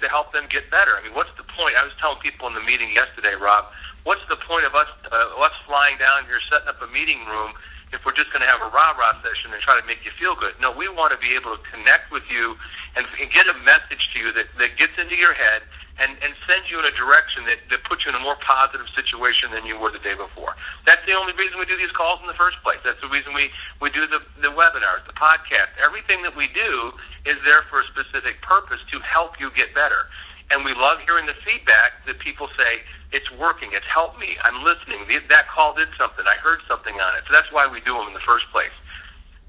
[0.00, 0.96] to help them get better.
[0.96, 1.76] I mean, what's the point?
[1.76, 3.66] I was telling people in the meeting yesterday, Rob,
[4.04, 7.52] what's the point of us uh, us flying down here, setting up a meeting room,
[7.92, 10.12] if we're just going to have a rah rah session and try to make you
[10.18, 10.54] feel good?
[10.60, 12.56] No, we want to be able to connect with you
[12.98, 15.62] and, and get a message to you that, that gets into your head
[16.02, 18.90] and, and send you in a direction that, that puts you in a more positive
[18.90, 20.58] situation than you were the day before.
[20.82, 22.82] That's the only reason we do these calls in the first place.
[22.82, 25.74] That's the reason we, we do the, the webinars, the podcast.
[25.78, 26.90] Everything that we do
[27.22, 30.10] is there for a specific purpose to help you get better.
[30.50, 34.64] And we love hearing the feedback that people say, it's working, it's helped me, I'm
[34.64, 37.24] listening, that call did something, I heard something on it.
[37.28, 38.72] So that's why we do them in the first place.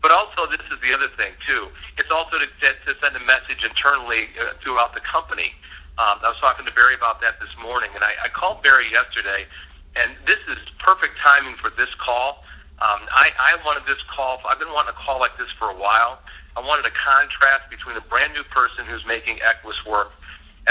[0.01, 1.67] But also, this is the other thing, too.
[1.99, 5.51] It's also to, to send a message internally uh, throughout the company
[5.99, 8.87] um, I was talking to Barry about that this morning, and I, I called Barry
[8.87, 9.43] yesterday,
[9.99, 12.39] and this is perfect timing for this call.
[12.79, 14.39] Um, I, I wanted this call.
[14.47, 16.23] I've been wanting a call like this for a while.
[16.55, 20.15] I wanted a contrast between a brand new person who's making Equus work,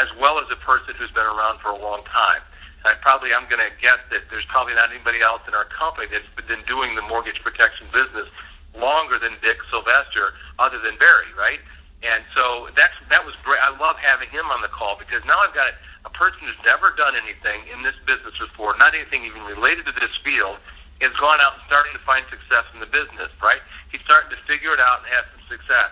[0.01, 2.41] as well as a person who's been around for a long time.
[2.81, 5.69] And I probably I'm going to guess that there's probably not anybody else in our
[5.69, 8.33] company that's been doing the mortgage protection business
[8.79, 11.61] longer than Dick Sylvester, other than Barry, right?
[12.03, 13.59] And so that's that was great.
[13.59, 15.75] I love having him on the call because now I've got
[16.07, 19.95] a person who's never done anything in this business before, not anything even related to
[19.99, 20.63] this field,
[21.03, 23.35] has gone out and starting to find success in the business.
[23.43, 23.59] Right?
[23.91, 25.91] He's starting to figure it out and have some success.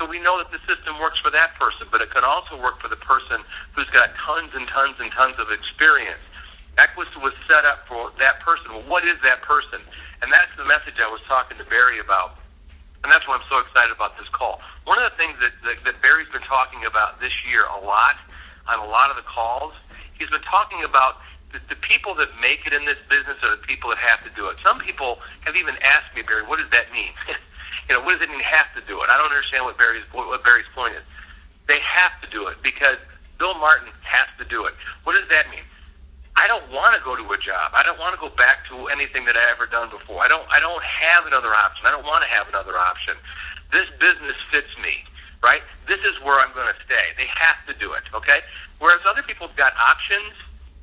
[0.00, 2.82] So we know that the system works for that person, but it can also work
[2.82, 3.44] for the person
[3.76, 6.24] who's got tons and tons and tons of experience.
[6.78, 8.72] Equus was set up for that person.
[8.72, 9.80] Well, what is that person?
[10.22, 12.38] And that's the message I was talking to Barry about
[13.04, 14.64] and that's why I'm so excited about this call.
[14.88, 18.16] One of the things that, that, that Barry's been talking about this year a lot
[18.64, 19.76] on a lot of the calls,
[20.16, 21.20] he's been talking about
[21.52, 24.32] the, the people that make it in this business are the people that have to
[24.32, 24.56] do it.
[24.64, 27.12] Some people have even asked me, Barry, what does that mean?
[27.88, 29.12] you know, what does it mean have to do it?
[29.12, 31.04] I don't understand what Barry's what Barry's point is.
[31.68, 32.96] They have to do it because
[33.36, 34.72] Bill Martin has to do it.
[35.04, 35.64] What does that mean?
[36.36, 37.70] I don't want to go to a job.
[37.78, 40.18] I don't want to go back to anything that I ever done before.
[40.18, 40.42] I don't.
[40.50, 41.86] I don't have another option.
[41.86, 43.14] I don't want to have another option.
[43.70, 45.06] This business fits me,
[45.42, 45.62] right?
[45.86, 47.14] This is where I'm going to stay.
[47.16, 48.42] They have to do it, okay?
[48.78, 50.34] Whereas other people've got options.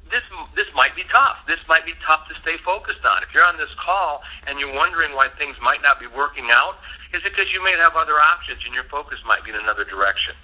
[0.07, 0.23] This
[0.55, 1.43] this might be tough.
[1.47, 3.23] This might be tough to stay focused on.
[3.23, 6.79] If you're on this call and you're wondering why things might not be working out,
[7.11, 9.83] is it because you may have other options and your focus might be in another
[9.83, 10.35] direction.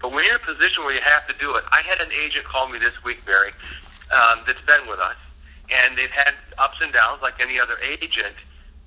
[0.00, 2.12] But when you're in a position where you have to do it, I had an
[2.12, 3.52] agent call me this week, Barry,
[4.12, 5.18] um, that's been with us,
[5.70, 8.36] and they've had ups and downs like any other agent.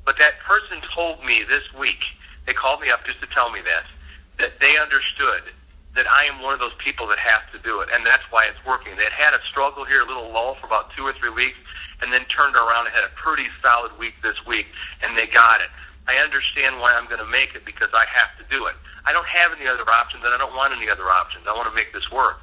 [0.06, 2.02] But that person told me this week,
[2.46, 3.86] they called me up just to tell me this,
[4.40, 5.54] that they understood
[5.96, 8.46] that I am one of those people that have to do it, and that's why
[8.46, 8.96] it's working.
[8.96, 11.58] They had a struggle here, a little lull for about two or three weeks,
[12.02, 14.68] and then turned around and had a pretty solid week this week,
[15.02, 15.70] and they got it.
[16.08, 18.74] I understand why I'm going to make it because I have to do it.
[19.06, 21.46] I don't have any other options, and I don't want any other options.
[21.46, 22.42] I want to make this work.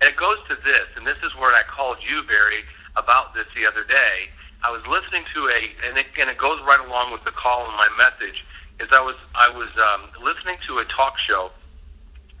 [0.00, 2.64] And it goes to this, and this is where I called you, Barry,
[2.96, 4.32] about this the other day.
[4.64, 7.68] I was listening to a, and it, and it goes right along with the call
[7.68, 8.44] and my message.
[8.80, 11.52] Is I was I was um, listening to a talk show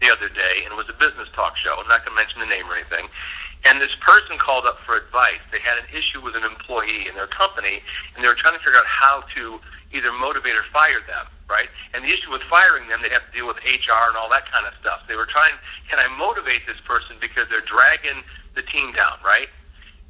[0.00, 1.76] the other day, and it was a business talk show.
[1.76, 3.12] I'm not going to mention the name or anything.
[3.68, 5.44] And this person called up for advice.
[5.52, 7.84] They had an issue with an employee in their company,
[8.16, 9.60] and they were trying to figure out how to
[9.92, 11.68] either motivate or fire them, right?
[11.92, 14.46] And the issue with firing them, they have to deal with HR and all that
[14.48, 15.02] kind of stuff.
[15.10, 15.58] They were trying,
[15.90, 18.22] can I motivate this person because they're dragging
[18.54, 19.50] the team down, right?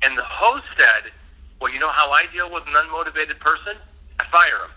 [0.04, 1.08] And the host said,
[1.60, 3.80] well, you know how I deal with an unmotivated person?
[4.20, 4.72] I fire them.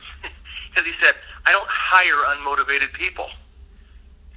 [0.72, 3.28] Because he said, I don't hire unmotivated people,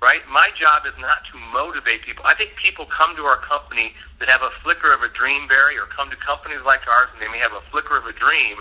[0.03, 0.22] right?
[0.31, 2.26] My job is not to motivate people.
[2.26, 5.78] I think people come to our company that have a flicker of a dream, Barry,
[5.78, 8.58] or come to companies like ours and they may have a flicker of a dream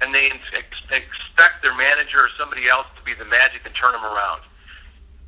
[0.00, 3.92] and they ex- expect their manager or somebody else to be the magic and turn
[3.92, 4.42] them around.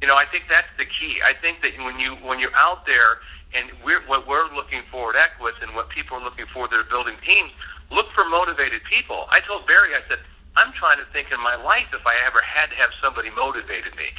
[0.00, 1.21] You know, I think that's the key.
[1.25, 3.19] I think that when you when you're out there
[3.54, 6.77] and we're, what we're looking for at Equus and what people are looking for that
[6.77, 7.50] are building teams,
[7.91, 9.25] look for motivated people.
[9.31, 10.19] I told Barry, I said,
[10.56, 13.97] I'm trying to think in my life if I ever had to have somebody motivated
[13.97, 14.12] me.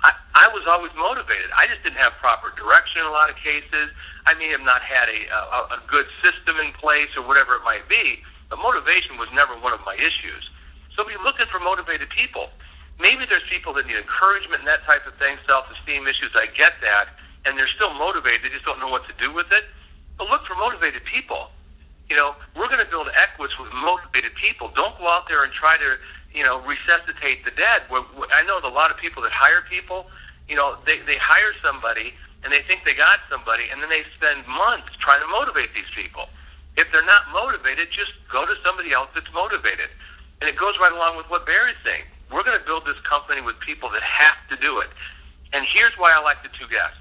[0.00, 1.52] I, I was always motivated.
[1.52, 3.92] I just didn't have proper direction in a lot of cases.
[4.24, 7.64] I may have not had a, a, a good system in place or whatever it
[7.64, 8.24] might be.
[8.50, 10.50] But motivation was never one of my issues.
[10.98, 12.50] So be looking for motivated people.
[12.98, 16.34] Maybe there's people that need encouragement and that type of thing, self-esteem issues.
[16.36, 17.14] I get that,
[17.46, 18.44] and they're still motivated.
[18.44, 19.64] They just don't know what to do with it.
[20.18, 21.48] But look for motivated people.
[22.10, 24.68] You know, we're going to build Equus with motivated people.
[24.74, 25.96] Don't go out there and try to,
[26.34, 27.86] you know, resuscitate the dead.
[27.88, 30.10] I know a lot of people that hire people.
[30.50, 32.12] You know, they they hire somebody
[32.42, 35.88] and they think they got somebody, and then they spend months trying to motivate these
[35.94, 36.28] people.
[36.80, 39.92] If they're not motivated, just go to somebody else that's motivated.
[40.40, 42.08] And it goes right along with what Barry's saying.
[42.32, 44.88] We're going to build this company with people that have to do it.
[45.52, 46.96] And here's why I like the two guests.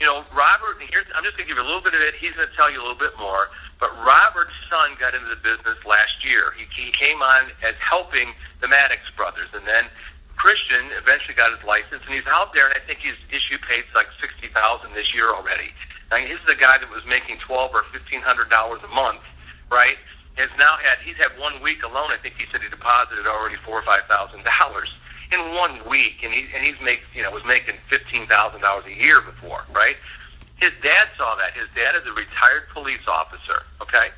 [0.00, 2.18] you know, Robert, here's, I'm just going to give you a little bit of it.
[2.18, 3.54] He's going to tell you a little bit more.
[3.78, 6.50] But Robert's son got into the business last year.
[6.58, 9.54] He, he came on as helping the Maddox brothers.
[9.54, 9.86] And then
[10.34, 13.86] Christian eventually got his license, and he's out there, and I think he's issue paid
[13.94, 14.50] like 60000
[14.98, 15.70] this year already.
[16.12, 19.22] I mean, this is a guy that was making twelve or $1,500 a month,
[19.70, 19.96] right?
[20.36, 23.56] Has now had, he's had one week alone, I think he said he deposited already
[23.64, 24.04] four or $5,000
[25.32, 28.84] in one week, and he and he's make you know was making fifteen thousand dollars
[28.86, 29.96] a year before, right?
[30.60, 31.54] His dad saw that.
[31.54, 34.14] His dad is a retired police officer, okay,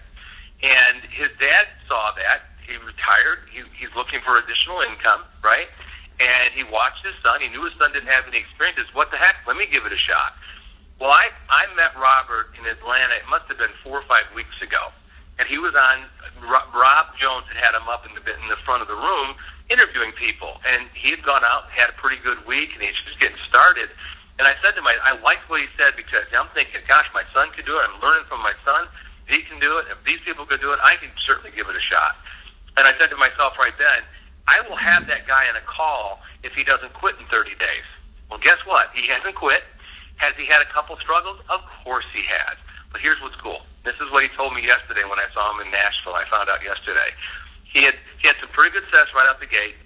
[0.63, 2.53] and his dad saw that.
[2.67, 3.47] He retired.
[3.53, 5.71] He, he's looking for additional income, right?
[6.19, 7.41] And he watched his son.
[7.41, 8.91] He knew his son didn't have any experiences.
[8.93, 9.37] What the heck?
[9.47, 10.35] Let me give it a shot.
[10.99, 13.21] Well, I I met Robert in Atlanta.
[13.21, 14.93] It must have been four or five weeks ago,
[15.39, 16.09] and he was on.
[16.41, 19.37] Rob Jones had had him up in the in the front of the room
[19.69, 23.19] interviewing people, and he had gone out, had a pretty good week, and he's just
[23.19, 23.91] getting started.
[24.39, 27.09] And I said to him, I, I like what he said because I'm thinking, gosh,
[27.15, 27.83] my son could do it.
[27.89, 28.87] I'm learning from my son.
[29.27, 29.87] He can do it.
[29.91, 32.21] If these people could do it, I can certainly give it a shot.
[32.77, 34.05] And I said to myself right then,
[34.47, 37.89] I will have that guy on a call if he doesn't quit in 30 days.
[38.31, 38.91] Well, guess what?
[38.95, 39.65] He hasn't quit.
[40.17, 41.41] Has he had a couple struggles?
[41.49, 42.57] Of course he has.
[42.93, 43.61] But here's what's cool.
[43.85, 46.17] This is what he told me yesterday when I saw him in Nashville.
[46.17, 47.13] I found out yesterday.
[47.69, 49.77] He had he had some pretty good success right out the gate.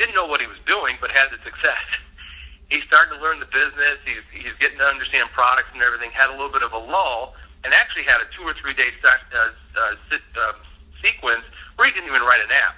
[0.00, 1.84] Didn't know what he was doing, but had the success.
[2.72, 4.00] He's starting to learn the business.
[4.04, 6.12] He's he's getting to understand products and everything.
[6.12, 7.32] Had a little bit of a lull,
[7.64, 10.52] and actually had a two or three day uh, uh, uh,
[11.00, 11.44] sequence
[11.76, 12.76] where he didn't even write an app.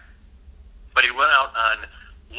[0.95, 1.77] But he went out on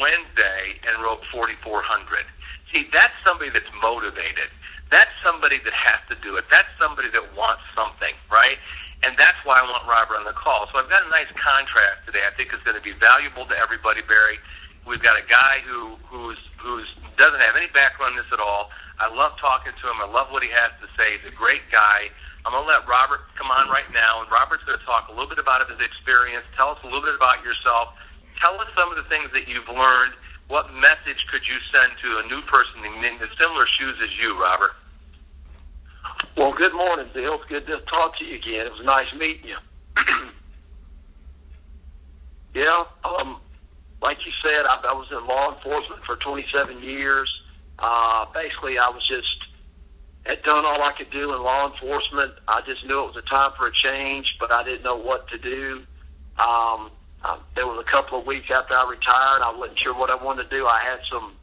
[0.00, 2.24] Wednesday and wrote 4,400.
[2.72, 4.48] See, that's somebody that's motivated.
[4.90, 6.44] That's somebody that has to do it.
[6.50, 8.56] That's somebody that wants something, right?
[9.04, 10.68] And that's why I want Robert on the call.
[10.72, 12.24] So I've got a nice contrast today.
[12.24, 14.36] I think it's going to be valuable to everybody, Barry.
[14.84, 18.70] We've got a guy who who's who's doesn't have any background in this at all.
[18.98, 19.98] I love talking to him.
[20.02, 21.18] I love what he has to say.
[21.18, 22.10] He's a great guy.
[22.42, 25.14] I'm going to let Robert come on right now, and Robert's going to talk a
[25.14, 26.42] little bit about his experience.
[26.58, 27.94] Tell us a little bit about yourself.
[28.42, 30.18] Tell us some of the things that you've learned.
[30.48, 34.40] What message could you send to a new person in the similar shoes as you,
[34.40, 34.72] Robert?
[36.36, 37.38] Well, good morning, Bill.
[37.48, 38.66] Good to talk to you again.
[38.66, 39.56] It was nice meeting you.
[42.54, 43.40] yeah, um,
[44.00, 47.30] like you said, I, I was in law enforcement for 27 years.
[47.78, 49.26] Uh, basically, I was just
[50.24, 52.32] had done all I could do in law enforcement.
[52.46, 55.28] I just knew it was a time for a change, but I didn't know what
[55.28, 55.82] to do.
[56.38, 56.90] Um,
[57.24, 59.42] uh, there was a couple of weeks after I retired.
[59.42, 60.66] I wasn't sure what I wanted to do.
[60.66, 61.34] I had some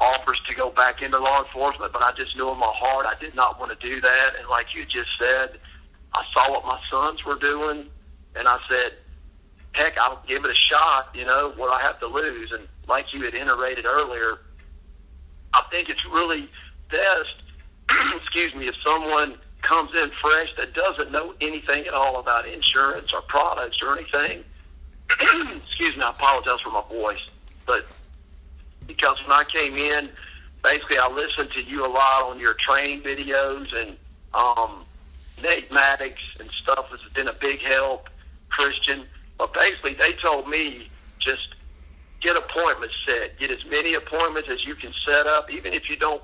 [0.00, 3.18] offers to go back into law enforcement, but I just knew in my heart I
[3.18, 4.28] did not want to do that.
[4.38, 5.58] And like you just said,
[6.14, 7.86] I saw what my sons were doing,
[8.34, 8.98] and I said,
[9.72, 11.14] heck, I'll give it a shot.
[11.14, 12.52] You know, what I have to lose.
[12.52, 14.38] And like you had iterated earlier,
[15.52, 16.48] I think it's really
[16.90, 17.36] best,
[18.16, 23.12] excuse me, if someone comes in fresh that doesn't know anything at all about insurance
[23.12, 24.44] or products or anything.
[25.66, 27.24] excuse me, I apologize for my voice,
[27.66, 27.86] but
[28.86, 30.08] because when I came in,
[30.62, 33.96] basically I listened to you a lot on your training videos and
[34.34, 34.84] um,
[35.42, 38.08] Nate Maddox and stuff has been a big help,
[38.48, 39.06] Christian.
[39.36, 40.88] But basically they told me
[41.18, 41.54] just
[42.20, 45.96] get appointments set, get as many appointments as you can set up, even if you
[45.96, 46.22] don't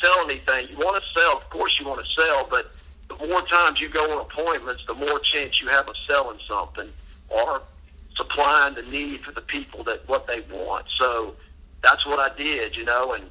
[0.00, 0.68] sell anything.
[0.70, 2.72] You want to sell, of course you want to sell, but
[3.08, 6.88] the more times you go on appointments, the more chance you have of selling something
[7.28, 7.62] or
[8.16, 10.86] supplying the need for the people that what they want.
[10.98, 11.36] So
[11.82, 13.12] that's what I did, you know.
[13.12, 13.24] And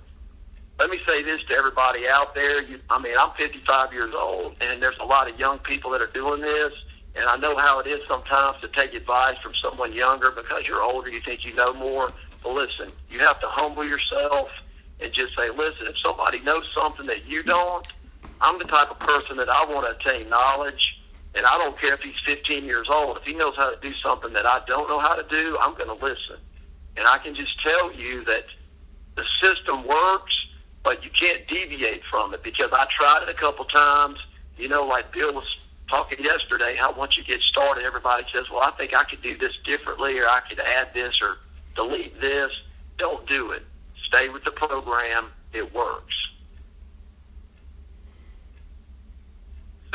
[0.80, 2.62] let me say this to everybody out there.
[2.62, 6.01] You, I mean, I'm 55 years old, and there's a lot of young people that
[6.01, 6.74] are doing this.
[7.15, 10.82] And I know how it is sometimes to take advice from someone younger because you're
[10.82, 12.12] older, you think you know more.
[12.44, 14.50] But listen, you have to humble yourself
[15.00, 17.88] and just say, listen, if somebody knows something that you don't,
[18.42, 20.95] I'm the type of person that I want to attain knowledge.
[21.36, 23.18] And I don't care if he's 15 years old.
[23.18, 25.75] If he knows how to do something that I don't know how to do, I'm
[25.75, 26.39] going to listen.
[26.96, 28.46] And I can just tell you that
[29.15, 30.34] the system works,
[30.84, 34.18] but you can't deviate from it because I tried it a couple times.
[34.58, 35.48] You know, like Bill was
[35.89, 39.38] talking yesterday, how once you get started, everybody says, well, I think I could do
[39.38, 41.38] this differently or I could add this or
[41.75, 42.51] delete this.
[42.98, 43.63] Don't do it.
[44.08, 45.27] Stay with the program.
[45.54, 46.15] It works.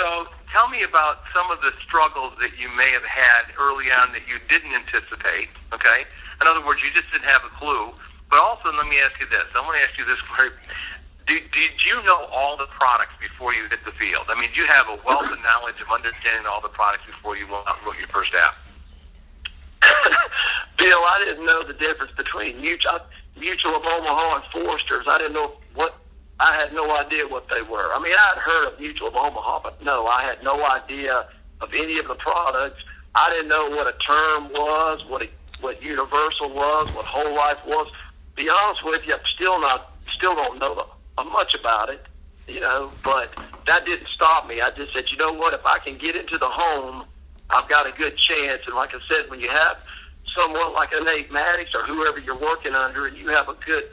[0.00, 4.16] So tell me about some of the struggles that you may have had early on
[4.16, 5.52] that you didn't anticipate.
[5.76, 6.08] Okay,
[6.40, 7.92] in other words, you just didn't have a clue.
[8.32, 9.44] But also, let me ask you this.
[9.52, 10.16] I want to ask you this:
[11.28, 14.32] did, did you know all the products before you hit the field?
[14.32, 17.36] I mean, do you have a wealth of knowledge of understanding all the products before
[17.36, 17.68] you wrote
[18.00, 18.56] your first app?
[20.80, 23.04] Bill, I didn't know the difference between Mutual,
[23.36, 25.04] Mutual of Omaha and Foresters.
[25.04, 25.92] I didn't know what
[26.40, 27.92] I had no idea what they were.
[27.92, 31.28] I mean, I had heard of Mutual of Omaha, but no, I had no idea
[31.60, 32.82] of any of the products.
[33.14, 35.28] I didn't know what a term was, what a,
[35.60, 37.92] what universal was, what whole life was.
[38.36, 42.06] Be honest with you, I'm still not, still don't know the, much about it,
[42.48, 42.90] you know.
[43.04, 44.62] But that didn't stop me.
[44.62, 45.52] I just said, you know what?
[45.52, 47.04] If I can get into the home,
[47.50, 48.62] I've got a good chance.
[48.66, 49.86] And like I said, when you have
[50.34, 53.90] someone like a Nate Maddox or whoever you're working under, and you have a good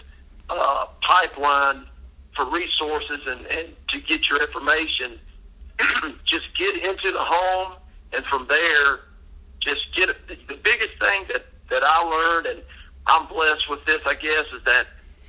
[0.49, 1.83] uh, pipeline
[2.37, 5.19] for resources and, and to get your information,
[6.25, 7.73] just get into the home,
[8.13, 8.99] and from there,
[9.59, 10.07] just get.
[10.29, 12.61] The biggest thing that that I learned, and
[13.07, 14.87] I'm blessed with this, I guess, is that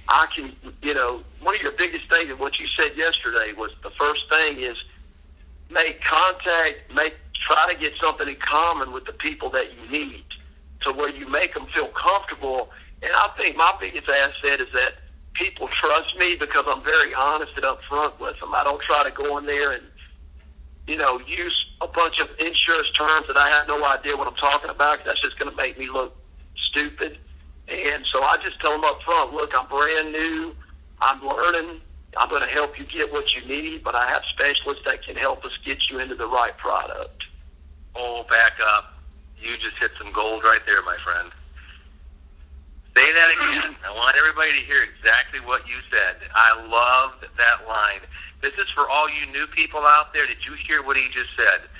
[0.08, 3.72] I can, you know, one of your biggest things, and what you said yesterday was
[3.82, 4.76] the first thing is
[5.70, 7.14] make contact, make
[7.46, 10.24] try to get something in common with the people that you need,
[10.82, 12.70] to where you make them feel comfortable.
[13.02, 15.07] And I think my biggest asset is that
[15.38, 18.52] people trust me because I'm very honest and upfront with them.
[18.54, 19.86] I don't try to go in there and
[20.86, 24.40] you know use a bunch of insurance terms that I have no idea what I'm
[24.40, 24.98] talking about.
[25.06, 26.16] That's just going to make me look
[26.70, 27.16] stupid.
[27.68, 30.56] And so I just tell them up front, look, I'm brand new.
[31.00, 31.80] I'm learning.
[32.16, 35.14] I'm going to help you get what you need, but I have specialists that can
[35.14, 37.24] help us get you into the right product.
[37.94, 38.96] Oh, back up.
[39.36, 41.30] You just hit some gold right there, my friend.
[42.98, 43.78] Say that again.
[43.86, 46.18] I want everybody to hear exactly what you said.
[46.34, 48.02] I loved that line.
[48.42, 50.26] This is for all you new people out there.
[50.26, 51.70] Did you hear what he just said?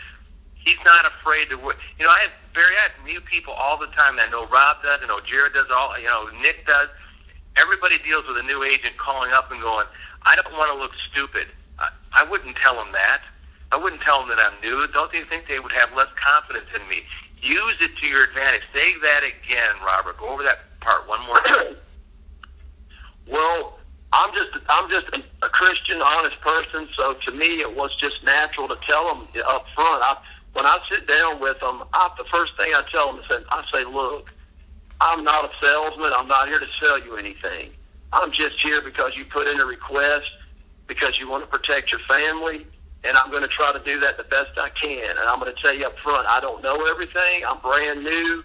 [0.55, 1.59] He's not afraid to.
[1.59, 2.71] You know, I have Barry.
[2.79, 4.15] I have new people all the time.
[4.23, 5.03] I know Rob does.
[5.03, 5.67] I know Jared does.
[5.75, 6.87] All you know, Nick does.
[7.59, 9.91] Everybody deals with a new agent calling up and going,
[10.23, 11.51] "I don't want to look stupid."
[11.83, 13.27] I, I wouldn't tell them that.
[13.75, 14.87] I wouldn't tell them that I'm new.
[14.95, 17.03] Don't you think they would have less confidence in me?
[17.43, 18.63] Use it to your advantage.
[18.71, 20.15] Say that again, Robert.
[20.23, 21.77] Go over that part one more time?
[23.31, 23.79] well,
[24.13, 26.89] I'm just I'm just a Christian, honest person.
[26.97, 30.03] So to me, it was just natural to tell them up front.
[30.03, 30.17] I,
[30.55, 33.63] when I sit down with them, I, the first thing I tell them is I
[33.73, 34.33] say, "Look,
[35.01, 36.13] I'm not a salesman.
[36.17, 37.71] I'm not here to sell you anything.
[38.13, 40.27] I'm just here because you put in a request
[40.87, 42.65] because you want to protect your family."
[43.05, 45.15] And I'm going to try to do that the best I can.
[45.15, 47.47] And I'm going to tell you up front, I don't know everything.
[47.47, 48.43] I'm brand new.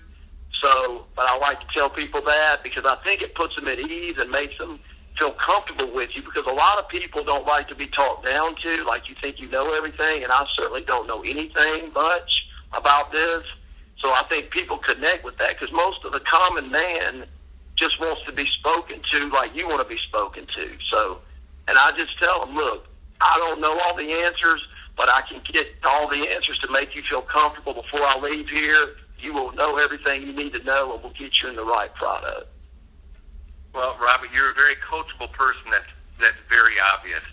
[0.64, 3.80] So, but I like to tell people that because I think it puts them at
[3.84, 4.80] ease and makes them
[5.20, 8.56] feel comfortable with you because a lot of people don't like to be talked down
[8.64, 12.32] to, like you think you know everything, and I certainly don't know anything much
[12.72, 13.44] about this.
[14.00, 17.28] So I think people connect with that because most of the common man
[17.76, 20.66] just wants to be spoken to like you want to be spoken to.
[20.90, 21.20] So,
[21.68, 22.88] and I just tell them, look,
[23.20, 24.64] I don't know all the answers,
[24.96, 28.48] but I can get all the answers to make you feel comfortable before I leave
[28.48, 31.64] here you will know everything you need to know and we'll get you in the
[31.64, 32.48] right product.
[33.74, 35.72] Well, Robert, you're a very coachable person.
[35.72, 35.90] That's
[36.20, 37.24] that's very obvious.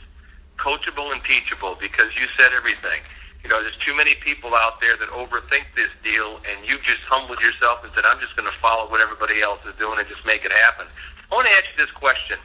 [0.56, 3.02] Coachable and teachable because you said everything.
[3.42, 7.00] You know, there's too many people out there that overthink this deal, and you just
[7.08, 10.08] humbled yourself and said, "I'm just going to follow what everybody else is doing and
[10.08, 10.86] just make it happen."
[11.30, 12.38] I want to ask you this question,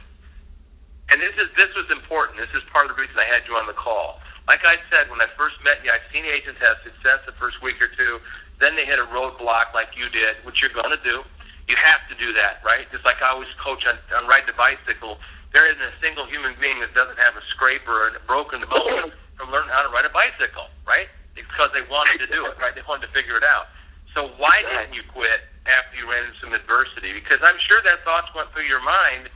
[1.08, 2.36] and this is this was important.
[2.36, 4.20] This is part of the reason I had you on the call.
[4.48, 7.60] Like I said, when I first met you, I've seen agents have success the first
[7.62, 8.20] week or two.
[8.58, 11.20] Then they hit a roadblock like you did, which you're going to do.
[11.68, 12.86] You have to do that, right?
[12.94, 15.18] Just like I always coach on, on riding a bicycle.
[15.52, 19.12] There isn't a single human being that doesn't have a scrape or a broken bone
[19.36, 21.10] from learning how to ride a bicycle, right?
[21.34, 22.72] Because they wanted to do it, right?
[22.72, 23.68] They wanted to figure it out.
[24.14, 27.12] So why didn't you quit after you ran into some adversity?
[27.12, 29.28] Because I'm sure that thoughts went through your mind,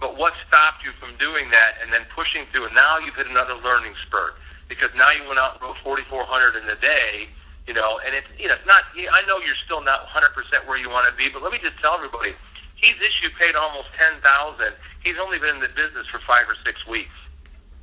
[0.00, 2.72] but what stopped you from doing that and then pushing through?
[2.72, 4.40] And now you've hit another learning spurt
[4.72, 7.28] because now you went out and rode 4,400 in a day
[7.66, 8.90] you know, and it's you know, it's not.
[8.94, 11.62] I know you're still not 100 percent where you want to be, but let me
[11.62, 12.34] just tell everybody,
[12.74, 14.18] he's issued paid almost 10,000.
[15.06, 17.14] He's only been in the business for five or six weeks.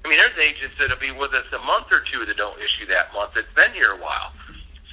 [0.03, 2.87] I mean, there's agents that'll be with us a month or two that don't issue
[2.87, 3.35] that month.
[3.35, 4.31] It's been here a while.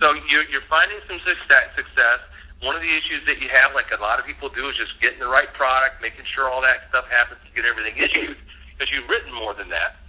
[0.03, 1.71] So you're, you're finding some success.
[1.79, 2.23] Success.
[2.63, 4.99] One of the issues that you have, like a lot of people do, is just
[4.99, 8.39] getting the right product, making sure all that stuff happens to get everything issued,
[8.73, 10.01] because you've written more than that.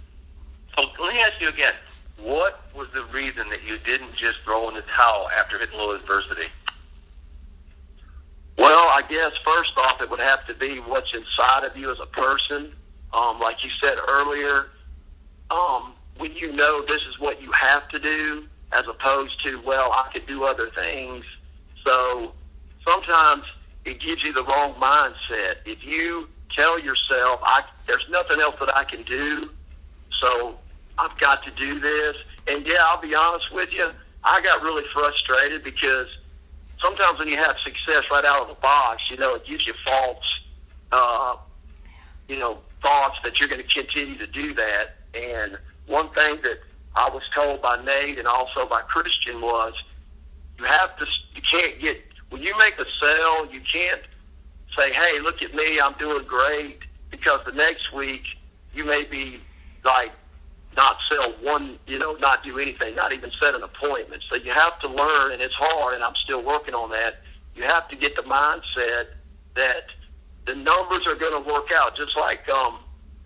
[0.74, 1.76] So let me ask you again:
[2.22, 5.94] what was the reason that you didn't just throw in the towel after hitting little
[5.94, 6.50] adversity?
[8.56, 11.98] Well, I guess first off, it would have to be what's inside of you as
[12.02, 12.72] a person.
[13.14, 14.66] Um, like you said earlier,
[15.50, 19.92] um, when you know this is what you have to do, as opposed to, well,
[19.92, 21.24] I could do other things.
[21.84, 22.32] So
[22.84, 23.44] sometimes
[23.84, 25.62] it gives you the wrong mindset.
[25.64, 29.50] If you tell yourself, I, there's nothing else that I can do,
[30.20, 30.58] so
[30.98, 32.16] I've got to do this.
[32.46, 33.90] And yeah, I'll be honest with you,
[34.24, 36.08] I got really frustrated because
[36.80, 39.74] sometimes when you have success right out of the box, you know, it gives you
[39.84, 40.40] false,
[40.92, 41.36] uh,
[42.28, 44.96] you know, thoughts that you're going to continue to do that.
[45.14, 46.58] And one thing that
[46.96, 49.74] I was told by Nate and also by Christian was
[50.58, 51.96] you have to, you can't get,
[52.30, 54.02] when you make a sale, you can't
[54.76, 58.22] say, hey, look at me, I'm doing great, because the next week
[58.74, 59.40] you may be
[59.84, 60.12] like,
[60.78, 64.22] not sell one, you know, not do anything, not even set an appointment.
[64.30, 67.18] So you have to learn, and it's hard, and I'm still working on that.
[67.58, 69.18] You have to get the mindset
[69.58, 69.90] that
[70.46, 72.78] the numbers are going to work out, just like um,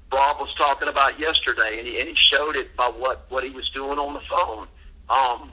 [0.08, 3.50] Bob was talking about yesterday, and he, and he showed it by what what he
[3.52, 4.66] was doing on the phone.
[5.12, 5.52] Um,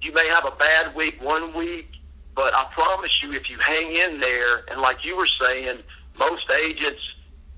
[0.00, 1.90] you may have a bad week one week,
[2.38, 5.82] but I promise you, if you hang in there, and like you were saying,
[6.14, 7.02] most agents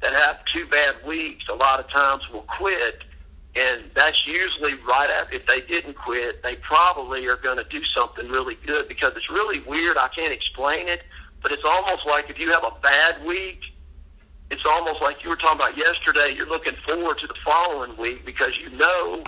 [0.01, 3.05] that have two bad weeks, a lot of times will quit.
[3.57, 7.81] And that's usually right after, if they didn't quit, they probably are going to do
[7.97, 9.97] something really good because it's really weird.
[9.97, 11.01] I can't explain it,
[11.43, 13.61] but it's almost like if you have a bad week,
[14.51, 16.33] it's almost like you were talking about yesterday.
[16.37, 19.27] You're looking forward to the following week because you know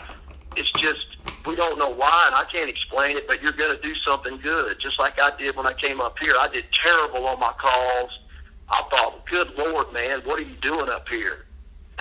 [0.57, 1.05] it's just
[1.47, 3.25] we don't know why, and I can't explain it.
[3.27, 6.17] But you're going to do something good, just like I did when I came up
[6.21, 6.37] here.
[6.39, 8.11] I did terrible on my calls.
[8.69, 11.50] I thought, good Lord, man, what are you doing up here?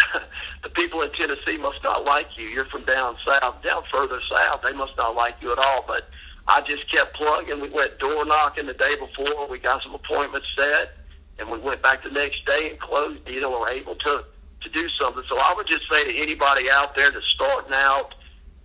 [0.64, 2.48] the people in Tennessee must not like you.
[2.48, 4.62] You're from down south, down further south.
[4.64, 5.84] They must not like you at all.
[5.88, 6.10] But
[6.48, 7.62] I just kept plugging.
[7.62, 9.48] We went door knocking the day before.
[9.50, 11.00] We got some appointments set
[11.40, 14.24] and we went back the next day and closed, you know, were able to
[14.62, 15.24] to do something.
[15.30, 18.12] So I would just say to anybody out there that's starting out,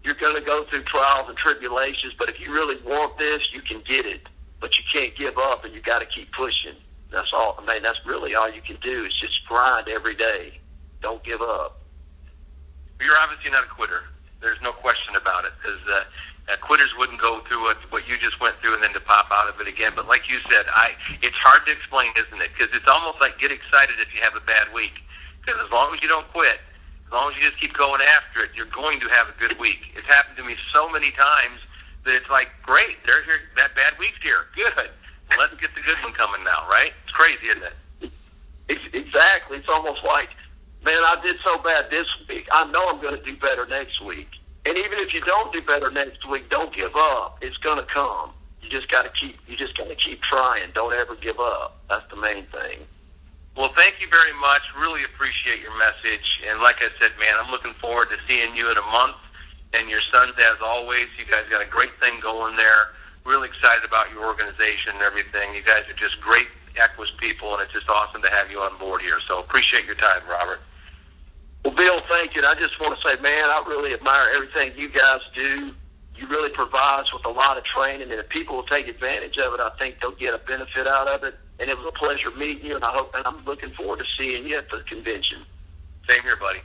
[0.03, 3.63] you're going to go through trials and tribulations, but if you really want this, you
[3.63, 4.27] can get it.
[4.61, 6.75] But you can't give up, and you got to keep pushing.
[7.13, 7.55] That's all.
[7.59, 10.59] I mean, that's really all you can do is just grind every day.
[11.05, 11.85] Don't give up.
[12.97, 14.09] You're obviously not a quitter.
[14.41, 16.09] There's no question about it because uh,
[16.49, 19.29] uh, quitters wouldn't go through what, what you just went through and then to pop
[19.29, 19.93] out of it again.
[19.93, 22.57] But like you said, I it's hard to explain, isn't it?
[22.57, 24.97] Because it's almost like get excited if you have a bad week.
[25.45, 26.57] Because as long as you don't quit,
[27.05, 29.61] as long as you just keep going after it, you're going to have a good
[29.61, 29.93] week.
[29.93, 31.61] It's happened to me so many times
[32.09, 34.49] that it's like, great, there's your that bad week's here.
[34.57, 34.89] Good.
[35.37, 36.97] Let's get the good one coming now, right?
[37.05, 37.77] It's crazy, isn't it?
[38.97, 39.61] Exactly.
[39.61, 40.33] It's almost like,
[40.85, 42.47] man, I did so bad this week.
[42.53, 44.29] I know I'm going to do better next week
[44.67, 47.39] and even if you don't do better next week, don't give up.
[47.43, 48.33] It's going to come.
[48.63, 49.37] You just got to keep.
[49.47, 50.73] You just got to keep trying.
[50.73, 51.85] Don't ever give up.
[51.89, 52.81] That's the main thing.
[53.57, 54.63] Well, thank you very much.
[54.81, 56.25] Really appreciate your message.
[56.49, 59.21] And like I said, man, I'm looking forward to seeing you in a month.
[59.75, 62.95] And your sons, as always, you guys got a great thing going there.
[63.27, 65.55] Really excited about your organization and everything.
[65.55, 68.79] You guys are just great Equus people, and it's just awesome to have you on
[68.79, 69.19] board here.
[69.29, 70.61] So appreciate your time, Robert.
[71.65, 72.45] Well, Bill, thank you.
[72.45, 75.73] And I just want to say, man, I really admire everything you guys do.
[76.15, 79.37] You really provide us with a lot of training, and if people will take advantage
[79.39, 81.35] of it, I think they'll get a benefit out of it.
[81.59, 84.05] And it was a pleasure meeting you, and I hope, and I'm looking forward to
[84.17, 85.43] seeing you at the convention.
[86.07, 86.61] Same here, buddy.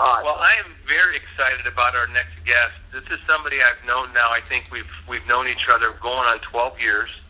[0.00, 0.24] All right.
[0.24, 2.74] Well, I am very excited about our next guest.
[2.92, 4.32] This is somebody I've known now.
[4.32, 7.20] I think we've we've known each other going on 12 years,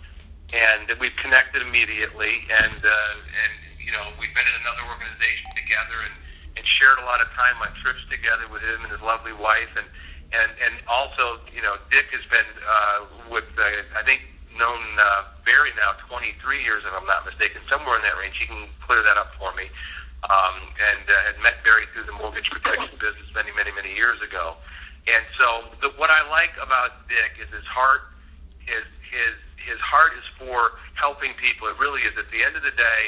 [0.54, 2.48] and we've connected immediately.
[2.48, 6.14] And uh, and you know, we've been in another organization together, and
[6.56, 9.72] and shared a lot of time on trips together with him and his lovely wife,
[9.76, 9.88] and
[10.32, 14.24] and and also, you know, Dick has been uh, with uh, I think
[14.56, 18.36] known uh, Barry now 23 years, if I'm not mistaken, somewhere in that range.
[18.36, 19.68] He can clear that up for me.
[20.22, 24.22] Um, and uh, had met Barry through the mortgage protection business many, many, many years
[24.22, 24.54] ago.
[25.10, 28.06] And so, the, what I like about Dick is his heart.
[28.62, 31.66] His his his heart is for helping people.
[31.66, 32.14] It really is.
[32.14, 33.02] At the end of the day,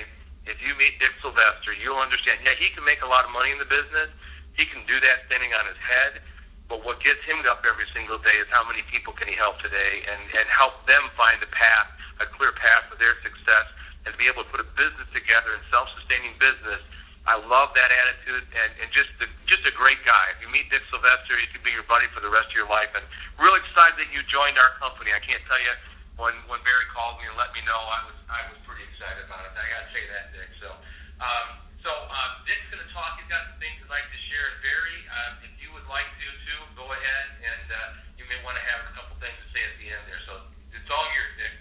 [0.45, 2.45] if you meet Dick Sylvester, you'll understand.
[2.45, 4.13] Yeah, he can make a lot of money in the business.
[4.55, 6.21] He can do that standing on his head.
[6.69, 9.61] But what gets him up every single day is how many people can he help
[9.61, 11.89] today and, and help them find a path,
[12.25, 13.69] a clear path for their success,
[14.09, 16.81] and be able to put a business together and self-sustaining business.
[17.25, 20.33] I love that attitude and, and just the, just a great guy.
[20.37, 22.69] If you meet Dick Sylvester, he could be your buddy for the rest of your
[22.69, 22.93] life.
[22.93, 23.05] And
[23.41, 25.13] real excited that you joined our company.
[25.13, 25.73] I can't tell you
[26.17, 29.27] when when Barry called me and let me know, I was I was pretty excited
[29.27, 29.53] about it.
[29.59, 30.51] I got to say that, Dick.
[30.63, 30.71] So,
[31.19, 31.47] um,
[31.83, 33.19] so um, Dick's going to talk.
[33.19, 34.55] He's got some things he'd like to share.
[34.63, 37.79] Barry, um, if you would like to too, go ahead, and uh,
[38.15, 40.23] you may want to have a couple things to say at the end there.
[40.23, 40.33] So
[40.71, 41.55] it's all yours, Dick.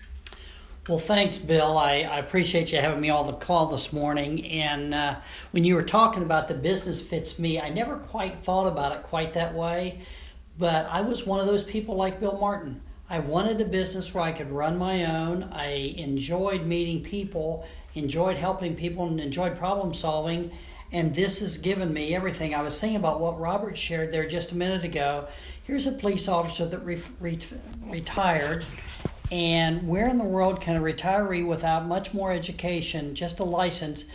[0.86, 1.78] Well, thanks, Bill.
[1.78, 4.46] I, I appreciate you having me on the call this morning.
[4.52, 5.16] And uh,
[5.52, 9.02] when you were talking about the business fits me, I never quite thought about it
[9.04, 10.04] quite that way.
[10.60, 12.82] But I was one of those people like Bill Martin.
[13.10, 15.44] I wanted a business where I could run my own.
[15.52, 20.52] I enjoyed meeting people, enjoyed helping people, and enjoyed problem solving.
[20.92, 22.56] And this has given me everything.
[22.56, 25.28] I was saying about what Robert shared there just a minute ago.
[25.64, 27.40] Here's a police officer that re- re-
[27.88, 28.64] retired.
[29.32, 34.06] And where in the world can a retiree without much more education, just a license,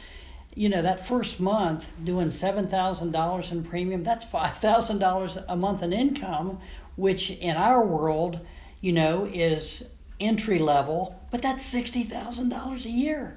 [0.54, 6.58] you know, that first month doing $7,000 in premium, that's $5,000 a month in income,
[6.96, 8.40] which in our world,
[8.80, 9.84] you know, is
[10.20, 13.36] entry level, but that's $60,000 a year.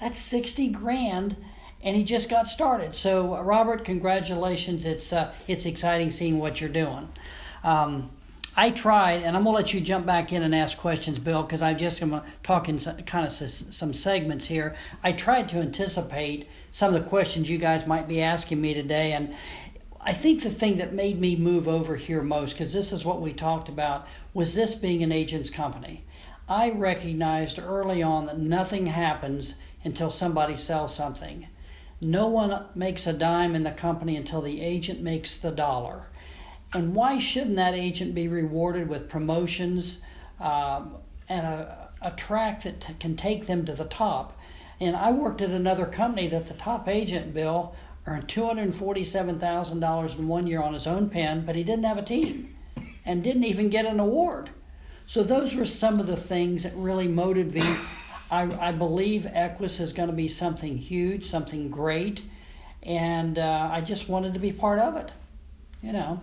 [0.00, 1.36] That's 60 grand
[1.82, 2.94] and he just got started.
[2.94, 4.84] So Robert, congratulations.
[4.84, 7.08] It's uh, it's exciting seeing what you're doing.
[7.62, 8.10] Um,
[8.56, 11.62] I tried, and I'm gonna let you jump back in and ask questions, Bill, because
[11.62, 14.74] I just am talking kind of some segments here.
[15.04, 19.12] I tried to anticipate some of the questions you guys might be asking me today,
[19.12, 19.34] and
[20.08, 23.20] I think the thing that made me move over here most, because this is what
[23.20, 26.06] we talked about, was this being an agent's company.
[26.48, 31.46] I recognized early on that nothing happens until somebody sells something.
[32.00, 36.06] No one makes a dime in the company until the agent makes the dollar.
[36.72, 40.00] And why shouldn't that agent be rewarded with promotions
[40.40, 40.94] um,
[41.28, 44.38] and a, a track that t- can take them to the top?
[44.80, 47.74] And I worked at another company that the top agent, Bill,
[48.08, 52.56] earned $247,000 in one year on his own pen, but he didn't have a team
[53.04, 54.50] and didn't even get an award.
[55.06, 57.76] So those were some of the things that really motivated me.
[58.30, 62.22] I, I believe Equus is going to be something huge, something great,
[62.82, 65.12] and uh, I just wanted to be part of it.
[65.82, 66.20] You know,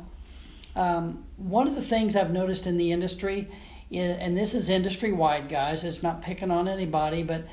[0.75, 3.47] um, one of the things I've noticed in the industry,
[3.89, 5.83] is, and this is industry wide, guys.
[5.83, 7.45] It's not picking on anybody, but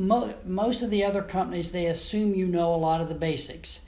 [0.00, 3.80] mo- most of the other companies they assume you know a lot of the basics.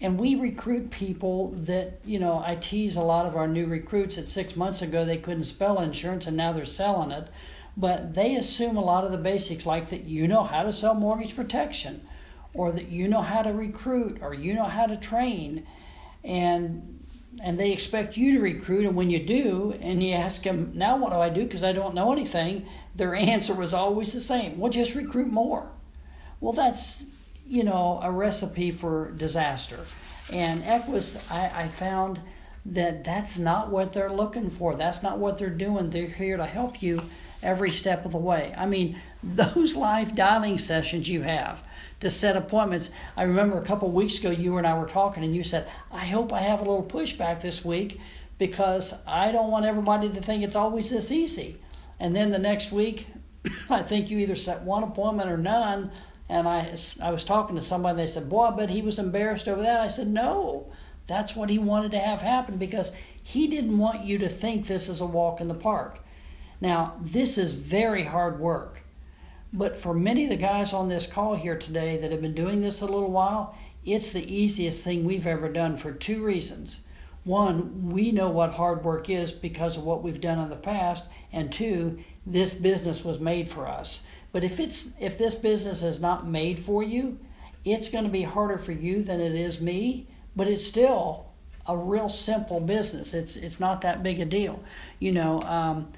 [0.00, 4.16] And we recruit people that you know i tease a lot of our new recruits
[4.16, 7.28] that six months ago they couldn't spell insurance and now they're selling it.
[7.76, 10.94] But they assume a lot of the basics like that you know how to sell
[10.94, 12.06] mortgage protection
[12.54, 15.66] or that you know how to recruit or you know how to train.
[16.24, 16.99] And
[17.42, 20.96] and they expect you to recruit and when you do and you ask them now
[20.96, 24.58] what do i do because i don't know anything their answer was always the same
[24.58, 25.70] well just recruit more
[26.40, 27.04] well that's
[27.50, 29.80] you know, a recipe for disaster.
[30.32, 32.20] And Equus, I, I found
[32.64, 34.76] that that's not what they're looking for.
[34.76, 35.90] That's not what they're doing.
[35.90, 37.02] They're here to help you
[37.42, 38.54] every step of the way.
[38.56, 41.64] I mean, those live dialing sessions you have
[42.00, 42.90] to set appointments.
[43.16, 46.06] I remember a couple weeks ago, you and I were talking, and you said, I
[46.06, 48.00] hope I have a little pushback this week
[48.38, 51.58] because I don't want everybody to think it's always this easy.
[51.98, 53.06] And then the next week,
[53.70, 55.90] I think you either set one appointment or none
[56.30, 59.48] and I, I was talking to somebody, and they said, Boy, but he was embarrassed
[59.48, 59.80] over that.
[59.80, 60.70] I said, No,
[61.08, 64.88] that's what he wanted to have happen because he didn't want you to think this
[64.88, 65.98] is a walk in the park.
[66.60, 68.79] Now, this is very hard work.
[69.52, 72.60] But for many of the guys on this call here today that have been doing
[72.60, 76.80] this a little while, it's the easiest thing we've ever done for two reasons.
[77.24, 81.04] One, we know what hard work is because of what we've done in the past,
[81.32, 84.02] and two, this business was made for us.
[84.32, 87.18] But if it's if this business is not made for you,
[87.64, 91.26] it's going to be harder for you than it is me, but it's still
[91.66, 93.12] a real simple business.
[93.12, 94.62] It's it's not that big a deal.
[94.98, 95.92] You know, um,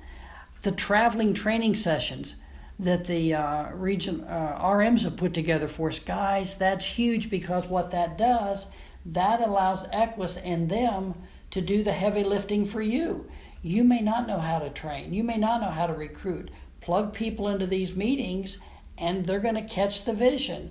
[0.62, 2.37] the traveling training sessions
[2.83, 7.66] that the uh, region uh, RMs have put together for us, guys, that's huge because
[7.66, 8.66] what that does,
[9.07, 11.14] that allows Equus and them
[11.51, 13.29] to do the heavy lifting for you.
[13.62, 15.14] You may not know how to train.
[15.14, 18.59] You may not know how to recruit plug people into these meetings
[18.99, 20.71] and they're going to catch the vision.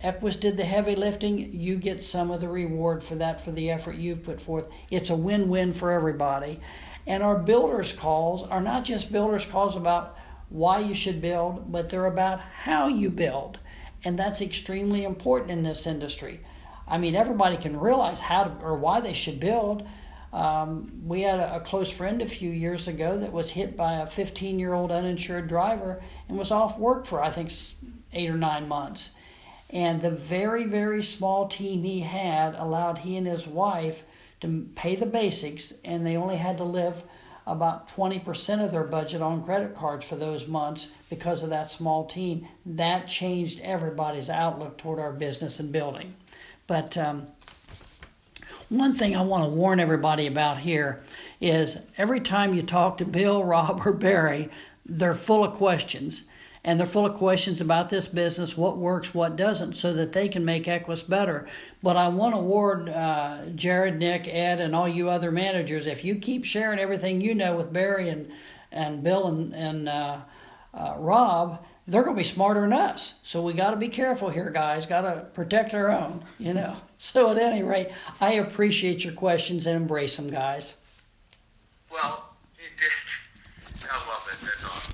[0.00, 1.52] Equus did the heavy lifting.
[1.52, 4.68] You get some of the reward for that, for the effort you've put forth.
[4.90, 6.60] It's a win win for everybody.
[7.06, 11.88] And our builders' calls are not just builders' calls about why you should build, but
[11.88, 13.58] they're about how you build.
[14.04, 16.40] And that's extremely important in this industry.
[16.86, 19.86] I mean, everybody can realize how to, or why they should build,
[20.34, 24.00] um, we had a, a, close friend a few years ago that was hit by
[24.00, 27.52] a 15 year old uninsured driver and was off work for, I think,
[28.12, 29.10] eight or nine months.
[29.70, 34.02] And the very, very small team he had allowed he and his wife
[34.40, 37.04] to pay the basics, and they only had to live
[37.46, 42.06] about 20% of their budget on credit cards for those months because of that small
[42.06, 42.48] team.
[42.64, 46.14] That changed everybody's outlook toward our business and building.
[46.66, 47.26] But um,
[48.70, 51.02] one thing I want to warn everybody about here
[51.40, 54.48] is every time you talk to Bill, Rob, or Barry,
[54.86, 56.24] they're full of questions.
[56.66, 60.28] And they're full of questions about this business, what works, what doesn't, so that they
[60.28, 61.46] can make Equus better.
[61.82, 66.04] But I want to warn uh, Jared, Nick, Ed, and all you other managers if
[66.04, 68.32] you keep sharing everything you know with Barry and,
[68.72, 70.20] and Bill and, and uh,
[70.72, 73.14] uh, Rob, they're going to be smarter than us.
[73.22, 74.86] So we got to be careful here, guys.
[74.86, 76.76] Got to protect our own, you know.
[76.96, 80.76] So at any rate, I appreciate your questions and embrace them, guys.
[81.92, 82.30] Well,
[83.90, 84.38] I love it.
[84.40, 84.93] Just right down to the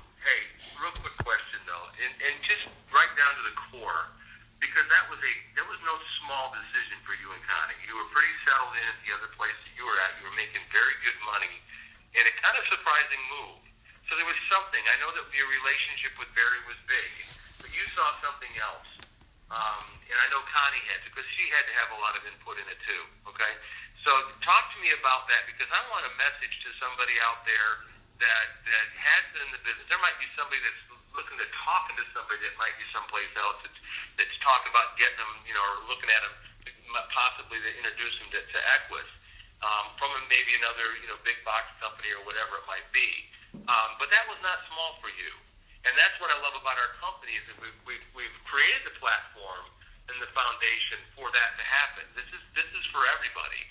[4.71, 7.75] because that was a that was no small decision for you and Connie.
[7.83, 10.15] You were pretty settled in at the other place that you were at.
[10.23, 11.51] You were making very good money,
[12.15, 13.59] and a kind of surprising move.
[14.07, 14.79] So there was something.
[14.87, 17.11] I know that your relationship with Barry was big,
[17.59, 18.87] but you saw something else.
[19.51, 22.23] Um, and I know Connie had to because she had to have a lot of
[22.23, 23.03] input in it too.
[23.27, 23.53] Okay,
[24.07, 27.91] so talk to me about that because I want a message to somebody out there
[28.23, 29.83] that that has been in the business.
[29.91, 30.79] There might be somebody that's
[31.15, 33.79] looking to talking to somebody that might be someplace else that's,
[34.19, 36.35] that's talking about getting them, you know, or looking at them
[37.11, 39.07] possibly to introduce them to, to Equus
[39.63, 43.09] um, from maybe another, you know, big box company or whatever it might be.
[43.67, 45.31] Um, but that was not small for you.
[45.87, 48.95] And that's what I love about our company is that we've, we've, we've created the
[49.01, 49.65] platform
[50.09, 52.05] and the foundation for that to happen.
[52.13, 53.61] This is, this is for everybody.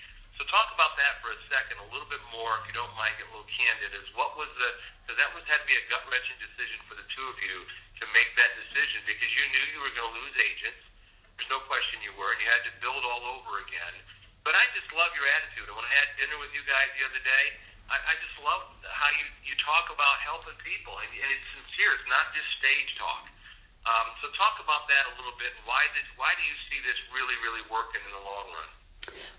[0.41, 3.13] So talk about that for a second, a little bit more, if you don't mind,
[3.21, 3.93] get a little candid.
[3.93, 4.73] Is what was the?
[5.05, 7.69] Because that was had to be a gut wrenching decision for the two of you
[8.01, 10.81] to make that decision because you knew you were going to lose agents.
[11.37, 14.01] There's no question you were, and you had to build all over again.
[14.41, 15.69] But I just love your attitude.
[15.69, 17.45] And when I had dinner with you guys the other day,
[17.93, 22.01] I, I just love how you you talk about helping people, and, and it's sincere.
[22.01, 23.29] It's not just stage talk.
[23.85, 25.53] Um, so talk about that a little bit.
[25.69, 28.80] Why did why do you see this really really working in the long run?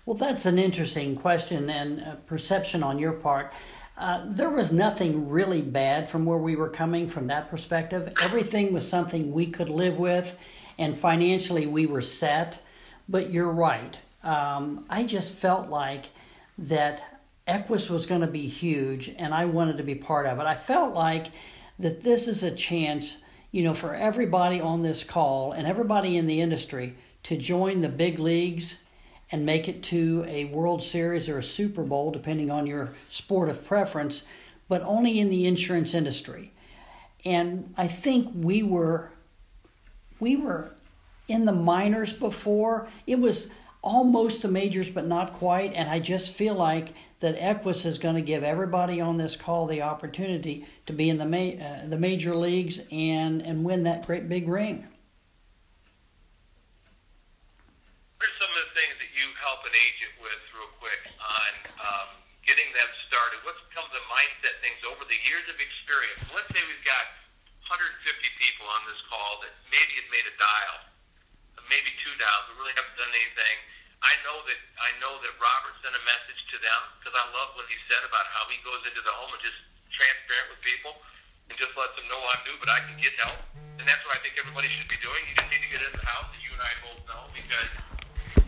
[0.04, 3.52] Well, that's an interesting question and perception on your part.
[3.96, 8.12] Uh, there was nothing really bad from where we were coming from that perspective.
[8.20, 10.36] Everything was something we could live with,
[10.78, 12.60] and financially we were set.
[13.08, 13.98] But you're right.
[14.24, 16.06] Um, I just felt like
[16.58, 20.46] that Equus was going to be huge, and I wanted to be part of it.
[20.46, 21.26] I felt like
[21.78, 23.18] that this is a chance,
[23.50, 27.88] you know, for everybody on this call and everybody in the industry to join the
[27.88, 28.81] big leagues
[29.32, 33.48] and make it to a World Series or a Super Bowl, depending on your sport
[33.48, 34.24] of preference,
[34.68, 36.52] but only in the insurance industry.
[37.24, 39.10] And I think we were
[40.20, 40.70] we were
[41.28, 42.88] in the minors before.
[43.06, 43.50] It was
[43.82, 45.72] almost the majors, but not quite.
[45.72, 49.66] And I just feel like that Equus is going to give everybody on this call
[49.66, 54.06] the opportunity to be in the ma- uh, the major leagues and and win that
[54.06, 54.86] great big ring.
[59.72, 62.08] an agent with real quick on um,
[62.44, 62.90] getting them
[63.22, 63.38] started?
[63.46, 66.26] What's come the mindset things over the years of experience?
[66.34, 67.06] Let's say we've got
[67.70, 68.02] 150
[68.42, 70.90] people on this call that maybe have made a dial,
[71.70, 72.50] maybe two dials.
[72.50, 73.56] We really haven't done anything.
[74.02, 77.54] I know that I know that Robert sent a message to them because I love
[77.54, 79.62] what he said about how he goes into the home and just
[79.94, 80.98] transparent with people
[81.46, 83.38] and just lets them know I'm new, but I can get help.
[83.78, 85.22] And that's what I think everybody should be doing.
[85.30, 87.70] You just need to get in the house, as you and I both know, because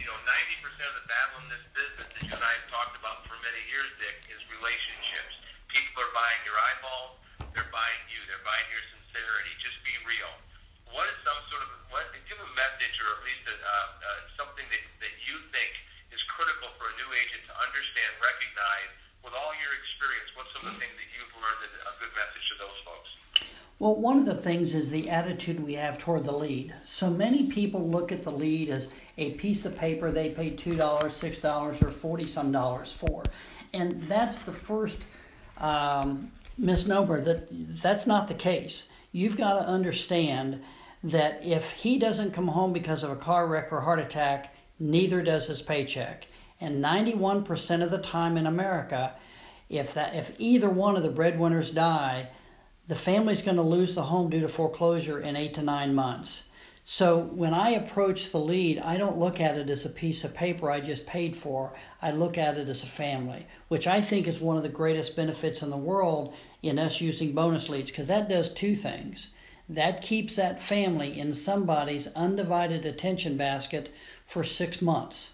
[0.04, 2.92] you know, 90% of the battle in this business that you and I have talked
[2.92, 5.32] about for many years, Dick, is relationships.
[5.72, 7.24] People are buying your eyeballs.
[7.56, 8.20] They're buying you.
[8.28, 9.48] They're buying your sincerity.
[9.64, 10.28] Just be real.
[10.92, 14.08] What is some sort of, what, give a message or at least a, uh, uh,
[14.36, 15.72] something that, that you think
[16.12, 18.92] is critical for a new agent to understand, recognize,
[19.24, 22.12] with all your experience, what's some of the things that you've learned that a good
[22.12, 23.10] message to those folks?
[23.80, 26.72] Well, one of the things is the attitude we have toward the lead.
[26.84, 28.86] So many people look at the lead as
[29.18, 33.24] a piece of paper they paid $2, $6, or 40 some dollars for.
[33.72, 34.98] And that's the first
[35.58, 37.48] um, misnomer that
[37.82, 38.86] that's not the case.
[39.10, 40.62] You've got to understand
[41.02, 45.22] that if he doesn't come home because of a car wreck or heart attack, neither
[45.22, 46.28] does his paycheck.
[46.60, 49.16] And 91% of the time in America,
[49.68, 52.28] if that if either one of the breadwinners die,
[52.86, 56.44] the family's going to lose the home due to foreclosure in 8 to 9 months.
[56.84, 60.34] So when I approach the lead, I don't look at it as a piece of
[60.34, 61.72] paper I just paid for.
[62.02, 65.16] I look at it as a family, which I think is one of the greatest
[65.16, 69.30] benefits in the world in us using bonus leads because that does two things.
[69.66, 73.88] That keeps that family in somebody's undivided attention basket
[74.26, 75.32] for six months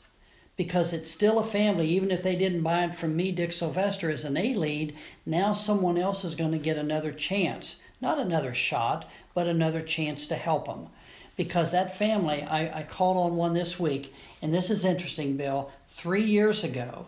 [0.61, 4.11] because it's still a family, even if they didn't buy it from me, Dick Sylvester,
[4.11, 4.95] as an A lead.
[5.25, 10.27] Now someone else is going to get another chance, not another shot, but another chance
[10.27, 10.89] to help them
[11.35, 15.73] because that family, I, I called on one this week, and this is interesting, Bill.
[15.87, 17.07] Three years ago,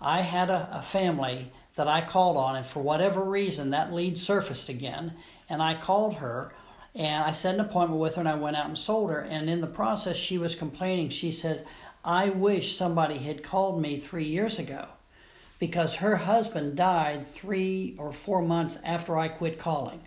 [0.00, 4.18] I had a, a family that I called on, and for whatever reason, that lead
[4.18, 5.14] surfaced again.
[5.48, 6.52] And I called her,
[6.96, 9.20] and I set an appointment with her, and I went out and sold her.
[9.20, 11.10] And in the process, she was complaining.
[11.10, 11.64] She said,
[12.04, 14.86] I wish somebody had called me three years ago
[15.58, 20.00] because her husband died three or four months after I quit calling.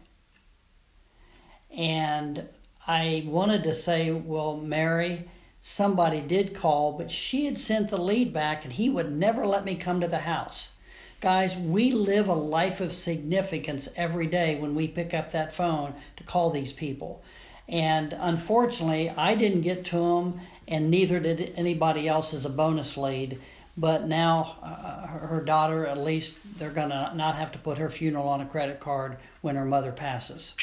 [1.76, 2.48] And
[2.88, 8.34] I wanted to say, well, Mary, somebody did call, but she had sent the lead
[8.34, 10.72] back and he would never let me come to the house.
[11.20, 15.94] Guys, we live a life of significance every day when we pick up that phone
[16.18, 17.24] to call these people.
[17.70, 22.96] And unfortunately, I didn't get to them, and neither did anybody else as a bonus
[22.96, 23.38] lead.
[23.78, 27.90] But now, uh, her daughter, at least, they're going to not have to put her
[27.90, 30.56] funeral on a credit card when her mother passes.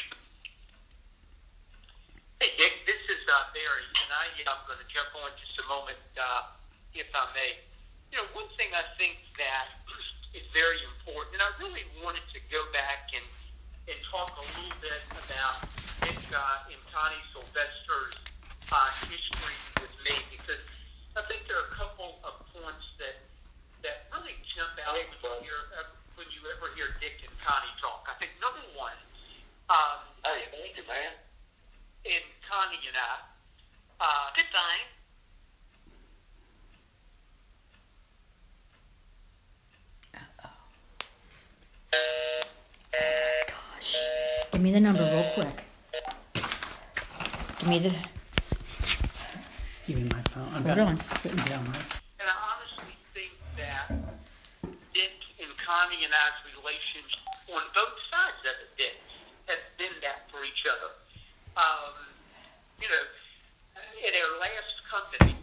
[2.41, 5.29] Hey, Dick, this is uh, Barry, and I, you know, I'm going to jump on
[5.37, 6.53] just a moment, uh,
[6.93, 7.61] if I may.
[8.13, 9.77] You know, one thing I think that
[10.37, 13.25] is very important, and I really wanted to go back and
[13.89, 15.65] and talk a little bit about
[16.05, 16.77] Nick uh, and
[17.33, 18.28] Sylvester's
[18.71, 20.61] uh, history with me because
[21.17, 23.17] I think there are a couple of points that
[23.81, 27.73] that really jump out when you hear uh, when you ever hear Dick and Connie
[27.81, 28.05] talk.
[28.11, 28.97] I think number one,
[29.71, 31.15] um, Hey, thank you, man.
[32.05, 33.23] and Connie and I,
[34.03, 34.83] uh, goodbye.
[43.47, 43.95] Gosh.
[44.51, 45.63] Give me the number real quick.
[47.59, 48.18] Give me the.
[50.69, 50.99] Give me my phone.
[50.99, 50.99] I've Hold got on.
[50.99, 51.89] it written down right.
[52.19, 53.89] And I honestly think that
[54.93, 58.97] Dick and Connie and I's relationship on both sides of it, Dick,
[59.49, 60.93] has been that for each other.
[61.57, 61.97] Um,
[62.77, 63.05] you know,
[63.81, 65.33] at our last company,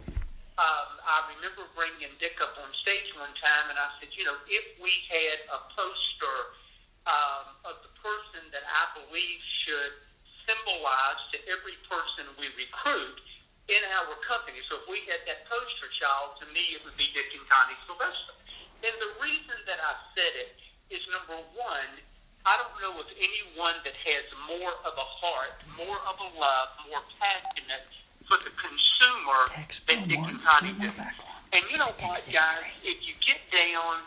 [0.57, 4.39] um, I remember bringing Dick up on stage one time, and I said, you know,
[4.47, 6.37] if we had a poster
[7.05, 9.95] um, of the person that I believe should
[10.47, 13.19] symbolize to every person we recruit
[13.67, 14.63] in our company.
[14.71, 17.75] So if we had that poster child, to me it would be Dick and Connie
[17.83, 18.33] Sylvester.
[18.83, 20.55] And the reason that I said it
[20.87, 21.91] is number one,
[22.47, 26.69] I don't know of anyone that has more of a heart, more of a love,
[26.87, 27.91] more passionate
[28.23, 30.46] for the consumer Text than Bill Dick and Martin.
[30.46, 30.46] Connie Put do.
[30.46, 30.81] him back on.
[31.53, 32.65] And you know what, guys?
[32.83, 34.03] If you get down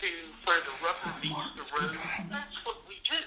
[0.00, 0.08] to
[0.46, 1.96] where the rubber meets the road,
[2.30, 3.20] that's what we do.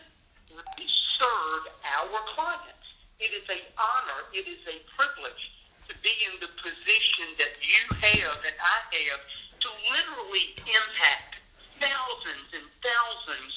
[0.77, 0.85] We
[1.19, 2.87] serve our clients.
[3.19, 4.21] It is a honor.
[4.33, 5.43] It is a privilege
[5.89, 9.23] to be in the position that you have and I have
[9.59, 11.39] to literally impact
[11.79, 13.53] thousands and thousands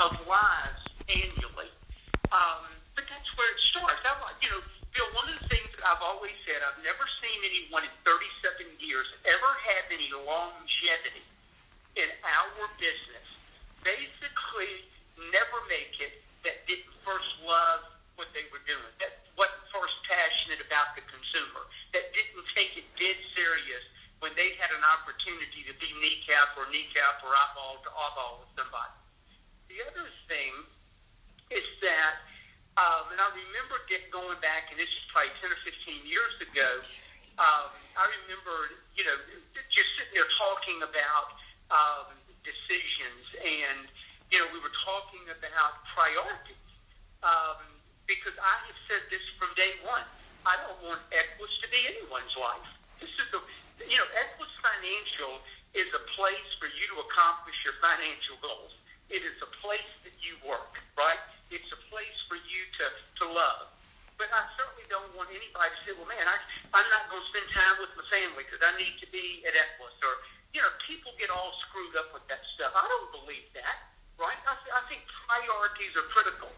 [0.00, 1.68] of lives annually.
[2.32, 2.64] Um,
[2.96, 4.00] but that's where it starts.
[4.04, 4.62] I, like- you know,
[4.96, 9.06] Bill, one of the things I've always said, I've never seen anyone in 37 years
[9.22, 11.22] ever have any longevity
[11.94, 13.26] in our business.
[13.86, 14.82] Basically,
[15.30, 17.86] never make it that didn't first love
[18.18, 21.62] what they were doing, that wasn't first passionate about the consumer,
[21.94, 23.84] that didn't take it dead serious
[24.24, 28.50] when they had an opportunity to be kneecap or kneecap or eyeball to eyeball with
[28.56, 28.96] somebody.
[29.68, 30.52] The other thing
[31.52, 32.24] is that,
[32.76, 36.34] um, and I remember Dick going back, and this is probably 10 or 15 years
[36.44, 36.70] ago.
[37.40, 39.16] Um, I remember, you know,
[39.72, 41.36] just sitting there talking about
[41.72, 42.12] um,
[42.44, 43.88] decisions, and,
[44.28, 46.60] you know, we were talking about priorities.
[47.24, 50.06] Um, because I have said this from day one.
[50.46, 52.70] I don't want Equus to be anyone's life.
[53.02, 53.42] This is the,
[53.82, 55.42] you know, Equus Financial
[55.74, 58.72] is a place for you to accomplish your financial goals.
[59.08, 61.20] It is a place that you work, right?
[61.54, 62.84] It's a place for you to,
[63.22, 63.70] to love.
[64.16, 66.36] But I certainly don't want anybody to say, well, man, I,
[66.72, 69.52] I'm not going to spend time with my family because I need to be at
[69.52, 69.92] Equus.
[70.00, 70.24] Or,
[70.56, 72.72] you know, people get all screwed up with that stuff.
[72.72, 73.78] I don't believe that,
[74.16, 74.40] right?
[74.48, 76.48] I, th- I think priorities are critical.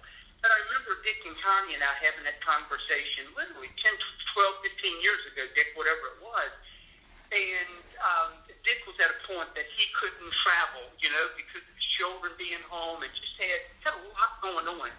[0.46, 5.02] And I remember Dick and Connie and I having that conversation literally 10, 12, 15
[5.02, 6.50] years ago, Dick, whatever it was.
[7.34, 8.30] And um,
[8.62, 12.62] Dick was at a point that he couldn't travel, you know, because of children being
[12.70, 14.90] home and just had, had a lot going on.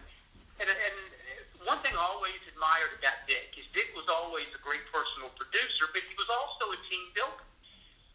[0.60, 0.98] And, and
[1.64, 5.88] one thing I always admired about Dick is Dick was always a great personal producer,
[5.96, 7.48] but he was also a team builder.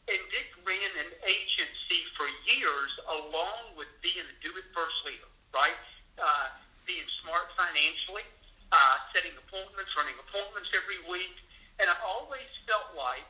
[0.04, 5.80] And Dick ran an agency for years along with being a do-it-first leader, right?
[6.20, 6.52] Uh,
[6.84, 8.28] being smart financially,
[8.68, 11.32] uh, setting appointments, running appointments every week.
[11.80, 13.28] And I always felt like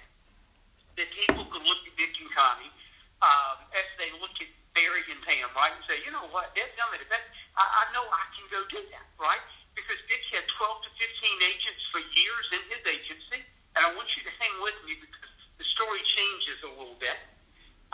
[0.98, 2.74] that people could look at Dick and Connie
[3.22, 6.66] um, as they look at Barry and Pam, right, and say, you know what, Dad,
[6.74, 7.22] tell me that
[7.54, 9.42] I, I know I can go do that, right?
[9.78, 13.40] Because Dick had 12 to 15 agents for years in his agency,
[13.78, 17.18] and I want you to hang with me because the story changes a little bit.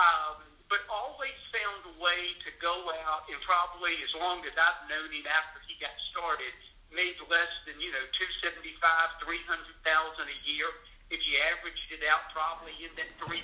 [0.01, 0.41] Um,
[0.73, 5.11] but always found a way to go out and probably as long as I've known
[5.11, 6.55] him after he got started,
[6.95, 10.71] made less than, you know, 275, 300,000 a year.
[11.11, 13.43] If you averaged it out, probably in that 350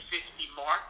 [0.54, 0.86] mark.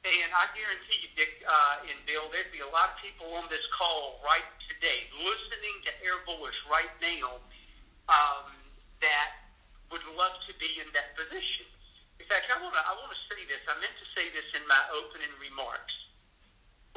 [0.00, 3.52] And I guarantee you, Dick uh, and Bill, there'd be a lot of people on
[3.52, 7.36] this call right today listening to Air Bullish right now
[8.08, 8.48] um,
[9.04, 9.44] that
[9.92, 11.70] would love to be in that position.
[12.18, 13.62] In fact, I want to I want to say this.
[13.70, 15.94] I meant to say this in my opening remarks.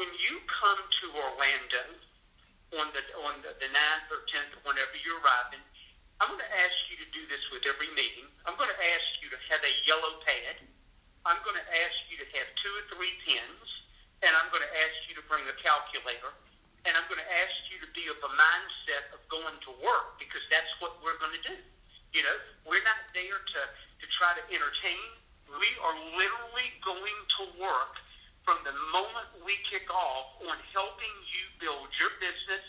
[0.02, 1.86] When you come to Orlando
[2.82, 5.62] on the on the, the 9th or 10th, whenever you're arriving,
[6.18, 8.26] I'm going to ask you to do this with every meeting.
[8.50, 10.58] I'm going to ask you to have a yellow pad.
[11.30, 13.68] I'm going to ask you to have two or three pens,
[14.26, 16.36] and I'm going to ask you to bring a calculator,
[16.84, 20.20] and I'm going to ask you to be of a mindset of going to work
[20.20, 21.58] because that's what we're going to do.
[22.14, 22.38] You know,
[22.70, 25.02] we're not there to, to try to entertain.
[25.50, 27.98] We are literally going to work
[28.46, 32.66] from the moment we kick off on helping you build your business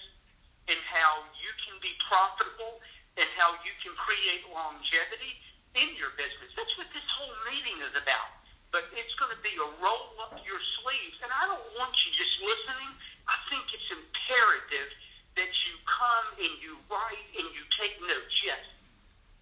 [0.73, 2.81] and how you can be profitable
[3.21, 5.37] and how you can create longevity
[5.77, 6.49] in your business.
[6.57, 8.33] That's what this whole meeting is about.
[8.73, 11.21] But it's going to be a roll up your sleeves.
[11.23, 12.91] And I don't want you just listening.
[13.29, 14.91] I think it's imperative
[15.37, 18.35] that you come and you write and you take notes.
[18.43, 18.74] Yes.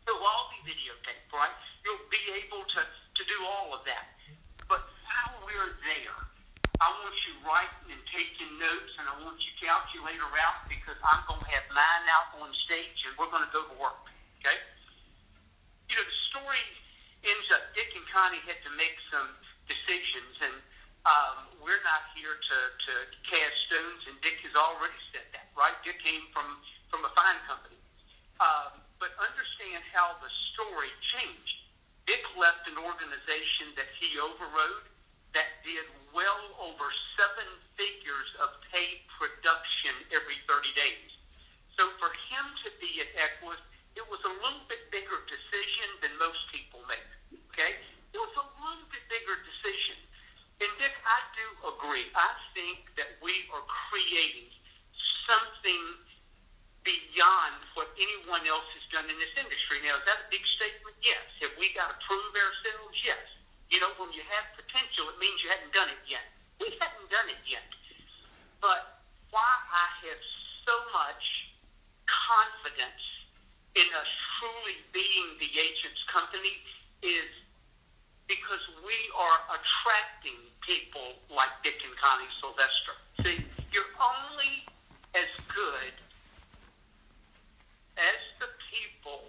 [0.07, 1.55] It'll all be videotaped, right?
[1.86, 4.14] You'll be able to, to do all of that.
[4.66, 6.18] But while we're there,
[6.82, 11.22] I want you writing and taking notes, and I want you calculator out because I'm
[11.30, 14.03] going to have mine out on stage, and we're going to go to work.
[14.42, 14.59] Okay?
[15.86, 16.64] You know, the story
[17.22, 17.62] ends up.
[17.78, 19.30] Dick and Connie had to make some
[19.70, 20.57] decisions, and
[21.07, 22.92] um, we're not here to, to
[23.26, 25.74] cast stones, and Dick has already said that, right?
[25.86, 26.59] Dick came from
[26.92, 27.80] from a fine company,
[28.36, 31.59] um, but understand how the story changed.
[32.07, 34.86] Dick left an organization that he overrode
[35.34, 35.82] that did
[36.14, 36.86] well over
[37.18, 41.11] seven figures of paid production every 30 days.
[41.74, 43.59] So for him to be at Equus,
[43.98, 47.11] it was a little bit bigger decision than most people make.
[47.50, 47.82] Okay?
[48.14, 49.98] It was a little bit bigger decision.
[50.62, 52.07] And Dick, I do agree.
[52.14, 54.46] I think that we are creating
[55.26, 56.11] something
[56.83, 59.83] beyond what anyone else has done in this industry.
[59.83, 60.99] Now, is that a big statement?
[61.03, 61.22] Yes.
[61.43, 62.99] Have we got to prove ourselves?
[63.03, 63.22] Yes.
[63.70, 66.26] You know, when you have potential, it means you hadn't done it yet.
[66.61, 67.64] We hadn't done it yet.
[68.61, 70.22] But why I have
[70.66, 71.24] so much
[72.05, 73.03] confidence
[73.74, 76.61] in us truly being the agent's company
[77.01, 77.30] is
[78.28, 82.95] because we are attracting people like Dick and Connie Sylvester.
[83.24, 83.39] See,
[83.72, 84.68] you're only
[85.16, 85.97] as good
[87.97, 89.24] as the people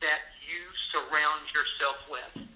[0.00, 2.48] that you surround yourself with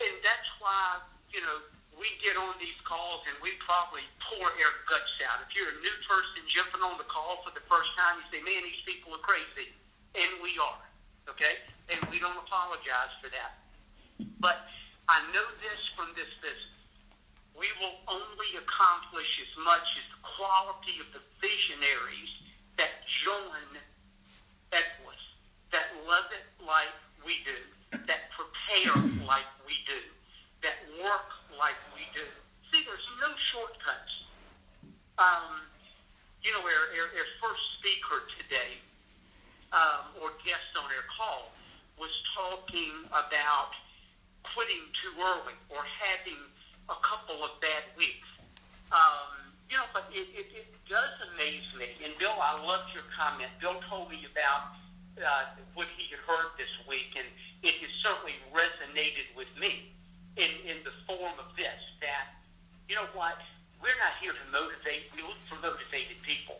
[0.00, 1.00] and that's why
[1.30, 1.60] you know
[2.00, 5.44] we get on these calls and we probably pour our guts out.
[5.44, 8.40] If you're a new person jumping on the call for the first time, you say,
[8.40, 9.76] "Man, these people are crazy,"
[10.16, 10.80] and we are,
[11.28, 11.60] okay,
[11.92, 13.60] and we don't apologize for that.
[14.40, 14.64] But
[15.08, 16.80] I know this from this business.
[17.52, 22.32] We will only accomplish as much as the quality of the visionaries
[22.80, 23.76] that join
[24.72, 25.22] Equus,
[25.72, 26.94] that love it like
[27.26, 27.58] we do,
[28.06, 28.94] that prepare
[29.26, 30.00] like we do,
[30.62, 32.26] that work like we do.
[32.70, 34.14] See, there's no shortcuts.
[35.18, 35.66] Um,
[36.40, 38.80] you know, our, our, our first speaker today,
[39.74, 41.52] um, or guest on our call,
[41.98, 43.76] was talking about
[44.54, 46.40] quitting too early or having
[46.88, 48.26] a couple of bad weeks.
[48.90, 51.94] Um, you know, but it, it, it does amaze me.
[52.02, 53.54] And Bill, I loved your comment.
[53.62, 54.74] Bill told me about
[55.14, 57.30] uh, what he had heard this week, and
[57.62, 59.94] it has certainly resonated with me
[60.34, 62.34] in, in the form of this that,
[62.90, 63.38] you know what,
[63.78, 66.58] we're not here to motivate, we look for motivated people,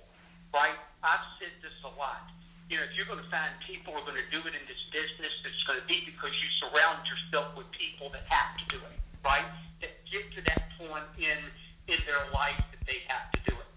[0.55, 0.79] right?
[1.03, 2.31] I've said this a lot.
[2.71, 4.65] You know, if you're going to find people who are going to do it in
[4.71, 8.65] this business, it's going to be because you surround yourself with people that have to
[8.71, 8.95] do it,
[9.27, 9.47] right?
[9.83, 11.51] That get to that point in
[11.91, 13.71] in their life that they have to do it.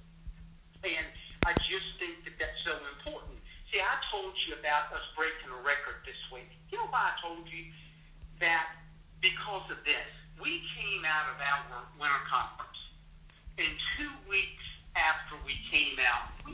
[0.86, 1.10] And
[1.50, 3.42] I just think that that's so important.
[3.74, 6.48] See, I told you about us breaking a record this week.
[6.70, 7.74] You know why I told you
[8.38, 8.70] that?
[9.18, 10.10] Because of this.
[10.38, 12.78] We came out of our winter conference.
[13.58, 16.54] And two weeks after we came out, we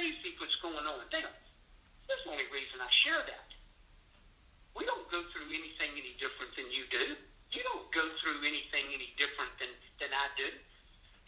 [0.00, 1.04] crazy what's going on.
[1.12, 1.36] Don't,
[2.08, 3.48] that's the only reason I share that.
[4.72, 7.20] We don't go through anything any different than you do.
[7.52, 9.68] You don't go through anything any different than,
[10.00, 10.48] than I do.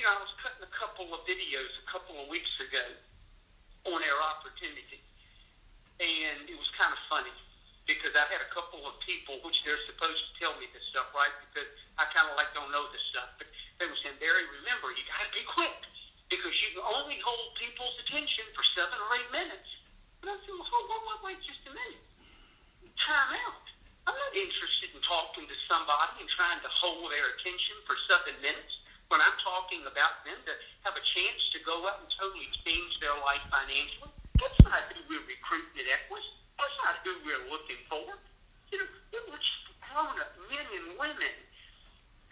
[0.00, 4.00] You know, I was cutting a couple of videos a couple of weeks ago on
[4.00, 5.04] Air Opportunity.
[6.00, 7.36] And it was kind of funny
[7.84, 11.12] because I had a couple of people, which they're supposed to tell me this stuff,
[11.12, 11.34] right?
[11.44, 11.68] Because
[12.00, 13.36] I kind of like don't know this stuff.
[13.36, 15.91] But they were saying, Barry, remember, you got to be quick
[16.32, 19.68] because you can only hold people's attention for seven or eight minutes.
[20.24, 22.00] And I said, well, hold on, wait, just a minute.
[23.04, 23.68] Time out.
[24.08, 28.32] I'm not interested in talking to somebody and trying to hold their attention for seven
[28.40, 28.80] minutes
[29.12, 30.52] when I'm talking about them to
[30.88, 34.08] have a chance to go out and totally change their life financially.
[34.40, 36.24] That's not who we're recruiting at Equus.
[36.56, 38.08] That's not who we're looking for.
[38.72, 38.88] You know,
[39.28, 41.34] we're just grown-up men and women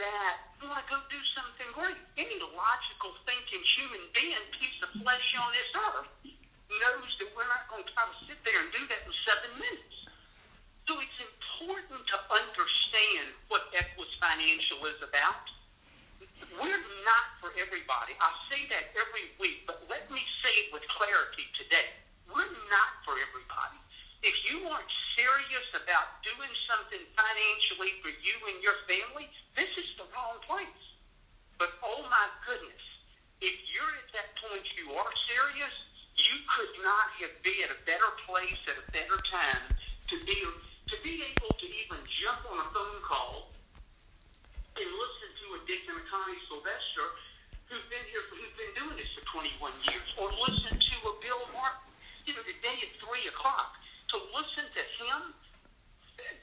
[0.01, 1.99] that want to go do something great.
[2.15, 6.11] Any logical thinking human being, piece of flesh on this earth,
[6.71, 9.51] knows that we're not going to try to sit there and do that in seven
[9.59, 9.97] minutes.
[10.87, 15.51] So it's important to understand what Equus Financial is about.
[16.57, 18.15] We're not for everybody.
[18.23, 21.91] I say that every week, but let me say it with clarity today.
[22.31, 23.79] We're not for everybody.
[24.23, 29.89] If you aren't serious about doing something financially for you and your family, this is
[30.51, 30.83] place.
[31.63, 32.83] But oh my goodness,
[33.39, 35.75] if you're at that point you are serious,
[36.19, 39.63] you could not have been at a better place at a better time
[40.11, 40.35] to be
[40.91, 43.55] to be able to even jump on a phone call
[44.75, 47.07] and listen to a Dick and a Connie Sylvester
[47.71, 51.47] who've been here, who've been doing this for 21 years, or listen to a Bill
[51.55, 51.95] Martin,
[52.27, 53.79] you know, today at 3 o'clock.
[54.11, 55.31] To listen to him,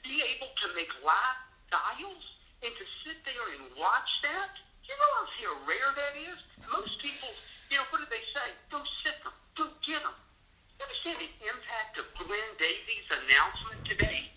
[0.00, 2.24] be able to make live dials,
[2.62, 4.52] and to sit there and watch that,
[4.82, 6.38] you realize how rare that is?
[6.72, 7.30] Most people,
[7.70, 8.48] you know, what do they say?
[8.72, 10.16] Go sit them, go get them.
[10.78, 14.32] You understand the impact of Glenn Davies' announcement today?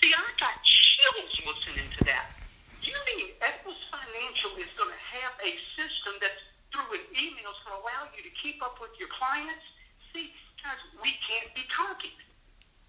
[0.00, 2.34] See, I got chills listening to that.
[2.82, 7.66] You mean Equus Financial is going to have a system that's through an email to
[7.78, 9.64] allow you to keep up with your clients?
[10.12, 10.32] See,
[10.62, 12.16] guys, we can't be copied.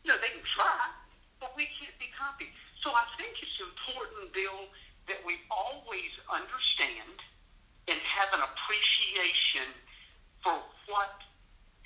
[0.04, 0.92] You know, they can try,
[1.42, 2.52] but we can't be copied.
[2.84, 4.70] So I think it's important, Bill,
[5.08, 7.18] that we always understand
[7.88, 9.72] and have an appreciation
[10.44, 10.60] for
[10.92, 11.24] what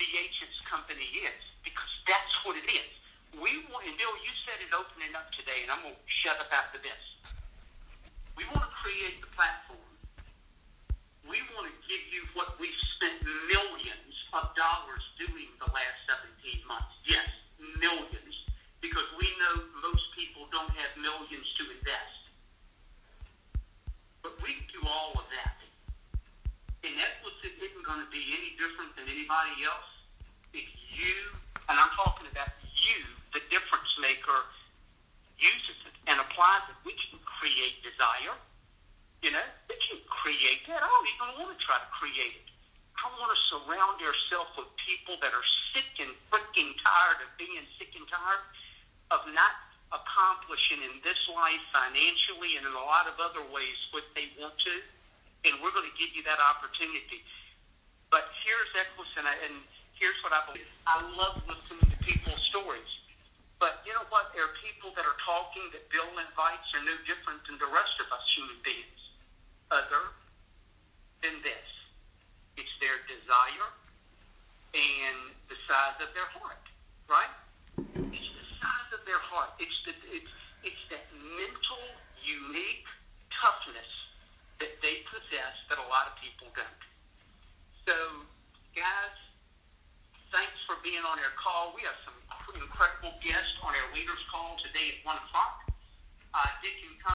[0.02, 2.90] the agent's company is, because that's what it is.
[3.38, 6.36] We want, and Bill, you said it opening up today, and I'm going to shut
[6.42, 7.02] up after this.
[8.36, 9.78] We want to create the platform.
[11.24, 15.98] We want to give you what we've spent millions of dollars doing the last
[16.44, 16.92] 17 months.
[17.06, 17.24] Yes,
[17.78, 18.34] millions,
[18.82, 22.20] because we know most people don't have millions to invest.
[24.20, 25.56] But we can do all of that.
[26.82, 29.90] And Equus isn't going to be any different than anybody else.
[30.50, 31.30] If you,
[31.70, 32.98] and I'm talking about you,
[33.30, 34.50] the difference maker,
[35.38, 38.34] uses it and applies it, we can create desire.
[39.22, 40.82] You know, we can create that.
[40.82, 42.48] I don't even want to try to create it.
[42.98, 47.62] I want to surround ourselves with people that are sick and freaking tired of being
[47.78, 48.42] sick and tired
[49.10, 49.54] of not
[49.94, 51.62] accomplishing in this life
[51.92, 54.74] financially and in a lot of other ways what they want to.
[55.44, 57.20] And we're going to give you that opportunity.
[58.08, 59.60] But here's I, and
[60.00, 60.68] here's what I believe.
[60.88, 62.88] I love listening to people's stories.
[63.60, 64.32] But you know what?
[64.32, 67.94] There are people that are talking that Bill invites are no different than the rest
[68.00, 69.00] of us human beings.
[69.68, 70.16] Other
[71.22, 71.68] than this.
[72.58, 73.68] It's their desire
[74.74, 76.60] and the size of their heart,
[77.08, 77.32] right?
[78.12, 79.56] It's the size of their heart.
[79.56, 80.32] It's the it's
[80.62, 81.82] it's that mental,
[82.32, 82.88] unique
[83.28, 83.92] toughness
[84.60, 86.82] that they possess that a lot of people don't.
[87.84, 87.96] So,
[88.72, 89.16] guys,
[90.30, 91.74] thanks for being on our call.
[91.76, 92.16] We have some
[92.56, 95.68] incredible guests on our leaders call today at one o'clock.
[96.32, 96.96] Uh, Dick and